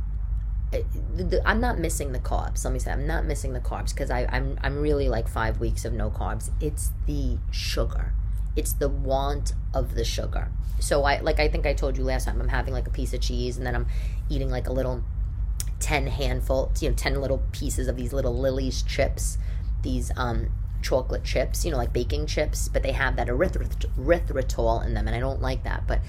I'm 1.46 1.60
not 1.60 1.78
missing 1.78 2.12
the 2.12 2.18
carbs. 2.18 2.64
Let 2.64 2.72
me 2.72 2.78
say, 2.78 2.90
I'm 2.90 3.06
not 3.06 3.24
missing 3.24 3.52
the 3.52 3.60
carbs 3.60 3.94
because 3.94 4.10
I'm 4.10 4.58
I'm 4.62 4.78
really 4.80 5.08
like 5.08 5.28
five 5.28 5.60
weeks 5.60 5.84
of 5.84 5.92
no 5.92 6.10
carbs. 6.10 6.50
It's 6.60 6.92
the 7.06 7.38
sugar. 7.50 8.12
It's 8.54 8.72
the 8.74 8.88
want 8.88 9.54
of 9.72 9.94
the 9.94 10.04
sugar. 10.04 10.48
So 10.80 11.04
I 11.04 11.20
like 11.20 11.40
I 11.40 11.48
think 11.48 11.66
I 11.66 11.72
told 11.72 11.96
you 11.96 12.04
last 12.04 12.26
time. 12.26 12.40
I'm 12.40 12.48
having 12.48 12.74
like 12.74 12.86
a 12.86 12.90
piece 12.90 13.14
of 13.14 13.20
cheese 13.20 13.56
and 13.56 13.66
then 13.66 13.74
I'm 13.74 13.86
eating 14.28 14.50
like 14.50 14.66
a 14.66 14.72
little 14.72 15.02
ten 15.80 16.06
handful, 16.06 16.70
you 16.80 16.90
know, 16.90 16.94
ten 16.94 17.20
little 17.20 17.42
pieces 17.52 17.88
of 17.88 17.96
these 17.96 18.12
little 18.12 18.38
Lily's 18.38 18.82
chips. 18.82 19.38
These 19.82 20.12
um 20.16 20.50
chocolate 20.82 21.24
chips, 21.24 21.64
you 21.64 21.70
know, 21.70 21.76
like 21.76 21.92
baking 21.92 22.26
chips, 22.26 22.68
but 22.68 22.82
they 22.82 22.92
have 22.92 23.16
that 23.16 23.28
erythritol 23.28 24.84
in 24.84 24.94
them, 24.94 25.06
and 25.06 25.16
I 25.16 25.20
don't 25.20 25.40
like 25.40 25.64
that. 25.64 25.86
But 25.86 26.00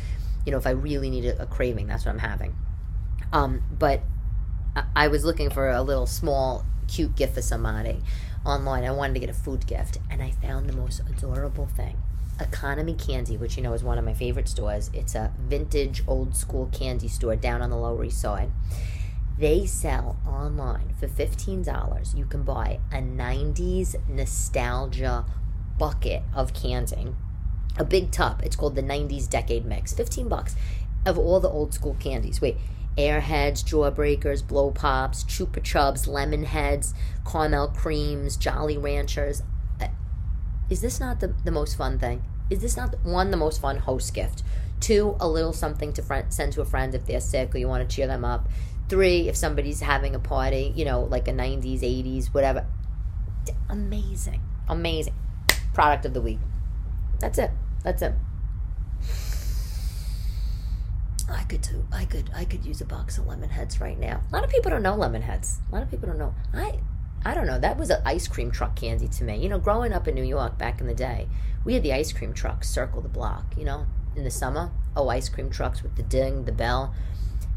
you 0.45 0.52
know, 0.52 0.58
if 0.58 0.67
I 0.67 0.72
really 0.72 1.10
need 1.10 1.26
a, 1.26 1.43
a 1.43 1.45
craving, 1.45 1.88
that's 1.88 2.06
what 2.06 2.12
I'm 2.12 2.19
having. 2.19 2.56
Um, 3.32 3.63
but 3.78 4.02
I 4.95 5.08
was 5.08 5.25
looking 5.25 5.49
for 5.49 5.69
a 5.69 5.82
little 5.82 6.05
small, 6.05 6.65
cute 6.88 7.15
gift 7.15 7.36
for 7.36 7.41
somebody 7.41 8.01
online. 8.45 8.84
I 8.84 8.91
wanted 8.91 9.13
to 9.15 9.19
get 9.19 9.29
a 9.29 9.34
food 9.34 9.65
gift, 9.67 9.97
and 10.10 10.21
I 10.21 10.32
found 10.32 10.69
the 10.69 10.75
most 10.75 11.01
adorable 11.10 11.67
thing. 11.67 11.97
Economy 12.39 12.93
Candy, 12.93 13.36
which 13.36 13.58
you 13.58 13.63
know 13.63 13.73
is 13.73 13.84
one 13.84 13.97
of 13.97 14.05
my 14.05 14.13
favorite 14.13 14.47
stores. 14.47 14.89
It's 14.93 15.15
a 15.15 15.34
vintage, 15.38 16.03
old 16.08 16.36
school 16.36 16.69
candy 16.71 17.08
store 17.08 17.36
down 17.36 17.62
on 17.62 17.69
the 17.69 17.75
Lower 17.75 18.03
East 18.05 18.21
Side. 18.21 18.51
They 19.38 19.65
sell 19.65 20.17
online 20.27 20.93
for 20.99 21.08
$15. 21.08 22.17
You 22.17 22.25
can 22.25 22.43
buy 22.43 22.79
a 22.91 22.97
90s 22.97 23.95
nostalgia 24.08 25.25
bucket 25.77 26.23
of 26.34 26.53
candy, 26.53 27.13
a 27.77 27.86
big 27.86 28.12
tub. 28.12 28.41
It's 28.43 28.55
called 28.55 28.75
the 28.75 28.84
90s 28.84 29.29
Decade 29.29 29.65
Mix. 29.65 29.93
15 29.93 30.27
bucks 30.27 30.55
of 31.05 31.17
all 31.17 31.39
the 31.39 31.49
old 31.49 31.73
school 31.73 31.95
candies. 31.99 32.41
Wait, 32.41 32.58
Airheads, 32.97 33.63
Jawbreakers, 33.63 34.45
Blow 34.45 34.71
Pops, 34.71 35.23
Chupa 35.23 35.62
Chups, 35.62 36.08
Lemon 36.08 36.43
Heads, 36.43 36.93
Caramel 37.30 37.69
Creams, 37.69 38.38
Jolly 38.38 38.78
Ranchers. 38.78 39.41
Uh, 39.82 39.88
is 40.69 40.82
this 40.82 40.99
not 40.99 41.19
the, 41.19 41.34
the 41.43 41.52
most 41.52 41.75
fun 41.75 41.97
thing? 41.99 42.23
Is 42.49 42.60
this 42.60 42.75
not, 42.75 42.95
one, 43.04 43.32
the 43.32 43.38
most 43.38 43.62
fun 43.62 43.78
host 43.78 44.13
gift? 44.13 44.43
Two, 44.80 45.15
a 45.19 45.28
little 45.28 45.54
something 45.54 45.93
to 45.93 46.02
friend, 46.02 46.34
send 46.34 46.54
to 46.54 46.62
a 46.62 46.65
friend 46.65 46.95
if 46.95 47.06
they're 47.06 47.19
sick 47.19 47.54
or 47.54 47.58
you 47.58 47.67
want 47.67 47.88
to 47.88 47.95
cheer 47.95 48.08
them 48.08 48.25
up. 48.25 48.49
Three, 48.88 49.30
if 49.30 49.36
somebody's 49.36 49.82
having 49.82 50.15
a 50.15 50.19
party, 50.19 50.73
you 50.75 50.84
know, 50.84 51.04
like 51.04 51.28
a 51.28 51.32
90s, 51.32 51.82
80s, 51.82 52.34
whatever. 52.34 52.65
Amazing. 53.69 54.41
Amazing. 54.67 55.13
Product 55.73 56.06
of 56.06 56.13
the 56.13 56.21
week. 56.21 56.39
That's 57.19 57.38
it. 57.38 57.52
That's 57.84 58.02
it. 58.02 58.13
I 61.30 61.44
could 61.44 61.62
do. 61.62 61.86
I 61.92 62.06
could. 62.06 62.30
I 62.36 62.46
could 62.46 62.65
use 62.65 62.82
a 62.82 62.86
box 62.86 63.18
of 63.18 63.28
lemon 63.28 63.50
heads 63.50 63.80
right 63.80 63.98
now. 63.98 64.22
A 64.30 64.34
lot 64.34 64.44
of 64.44 64.50
people 64.50 64.72
don't 64.72 64.84
know 64.84 64.96
lemon 64.96 65.22
heads. 65.22 65.60
A 65.70 65.74
lot 65.74 65.84
of 65.84 65.92
people 65.92 66.08
don't 66.08 66.18
know. 66.18 66.34
I. 66.54 66.80
I 67.26 67.34
don't 67.34 67.48
know. 67.48 67.60
That 67.60 67.78
was 67.78 67.89
an 67.89 68.02
ice 68.06 68.30
cream 68.30 68.50
truck 68.50 68.78
candy 68.78 69.08
to 69.10 69.24
me. 69.26 69.38
You 69.38 69.50
know, 69.50 69.60
growing 69.60 69.92
up 69.92 70.08
in 70.08 70.15
New 70.15 70.24
York 70.24 70.58
back 70.58 70.80
in 70.80 70.88
the 70.88 70.94
day, 70.94 71.28
we 71.65 71.74
had 71.74 71.84
the 71.84 71.94
ice 71.94 72.13
cream 72.13 72.34
trucks 72.34 72.70
circle 72.70 73.02
the 73.02 73.10
block. 73.10 73.58
You 73.58 73.65
know, 73.65 73.86
in 74.15 74.24
the 74.24 74.32
summer, 74.32 74.72
oh, 74.96 75.10
ice 75.10 75.30
cream 75.30 75.50
trucks 75.50 75.84
with 75.84 75.96
the 75.96 76.04
ding, 76.04 76.46
the 76.46 76.52
bell, 76.52 76.94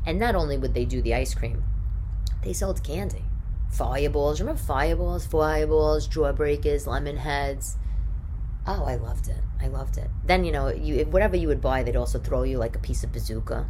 and 0.05 0.19
not 0.19 0.35
only 0.35 0.59
would 0.59 0.75
they 0.75 0.85
do 0.85 1.01
the 1.01 1.15
ice 1.15 1.35
cream, 1.35 1.63
they 2.43 2.53
sold 2.53 2.83
candy, 2.83 3.25
fireballs. 3.71 4.41
Remember 4.41 4.61
fireballs, 4.61 5.27
fireballs, 5.27 6.09
jawbreakers, 6.09 6.87
lemon 6.87 7.19
heads. 7.19 7.77
Oh, 8.67 8.85
I 8.85 8.97
loved 8.97 9.29
it. 9.29 9.43
I 9.61 9.69
loved 9.69 9.99
it. 9.99 10.09
Then 10.25 10.45
you 10.45 10.53
know, 10.53 10.69
you 10.69 11.05
whatever 11.05 11.37
you 11.37 11.49
would 11.49 11.61
buy, 11.61 11.83
they'd 11.83 11.97
also 11.97 12.19
throw 12.19 12.43
you 12.43 12.59
like 12.59 12.77
a 12.77 12.79
piece 12.79 13.03
of 13.03 13.13
bazooka. 13.13 13.67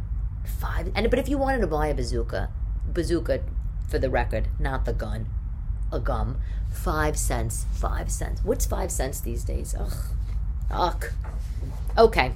Five 0.59 0.91
and 0.95 1.09
but 1.09 1.19
if 1.19 1.29
you 1.29 1.37
wanted 1.37 1.61
to 1.61 1.67
buy 1.67 1.87
a 1.87 1.93
bazooka, 1.93 2.49
bazooka, 2.85 3.41
for 3.87 3.99
the 3.99 4.09
record, 4.09 4.47
not 4.59 4.85
the 4.85 4.93
gun, 4.93 5.27
a 5.91 5.99
gum, 5.99 6.37
five 6.71 7.17
cents. 7.17 7.65
Five 7.73 8.11
cents. 8.11 8.43
What's 8.43 8.65
five 8.65 8.91
cents 8.91 9.19
these 9.19 9.43
days? 9.43 9.75
Ugh, 9.79 9.93
ugh. 10.71 11.05
Okay. 11.97 12.33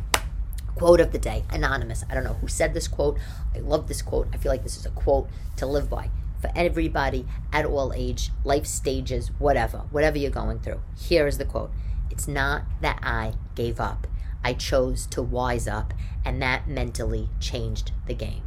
Quote 0.75 0.99
of 0.99 1.11
the 1.11 1.17
day, 1.17 1.43
anonymous. 1.51 2.05
I 2.09 2.13
don't 2.13 2.23
know 2.23 2.33
who 2.33 2.47
said 2.47 2.75
this 2.75 2.87
quote. 2.87 3.17
I 3.55 3.59
love 3.59 3.87
this 3.87 4.03
quote. 4.03 4.27
I 4.31 4.37
feel 4.37 4.51
like 4.51 4.63
this 4.63 4.77
is 4.77 4.85
a 4.85 4.91
quote 4.91 5.27
to 5.55 5.65
live 5.65 5.89
by 5.89 6.11
for 6.39 6.51
everybody 6.55 7.25
at 7.51 7.65
all 7.65 7.91
age, 7.93 8.31
life 8.43 8.67
stages, 8.67 9.31
whatever, 9.39 9.79
whatever 9.89 10.19
you're 10.19 10.29
going 10.29 10.59
through. 10.59 10.81
Here 10.95 11.25
is 11.25 11.39
the 11.39 11.45
quote. 11.45 11.71
It's 12.09 12.27
not 12.27 12.63
that 12.81 12.99
I 13.01 13.33
gave 13.55 13.79
up. 13.79 14.07
I 14.43 14.53
chose 14.53 15.07
to 15.07 15.21
wise 15.21 15.67
up, 15.67 15.93
and 16.23 16.41
that 16.41 16.67
mentally 16.67 17.29
changed 17.39 17.91
the 18.05 18.13
game. 18.13 18.43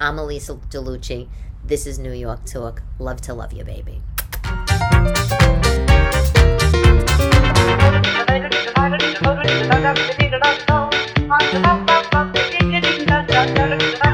I'm 0.00 0.16
Elyse 0.16 0.58
DeLucci. 0.70 1.28
This 1.64 1.86
is 1.86 1.98
New 1.98 2.12
York 2.12 2.44
Tawk. 2.46 2.82
Love 2.98 3.20
to 3.22 3.34
love 3.34 3.52
you, 3.52 3.64
baby. 3.64 4.02
I'm 14.02 14.09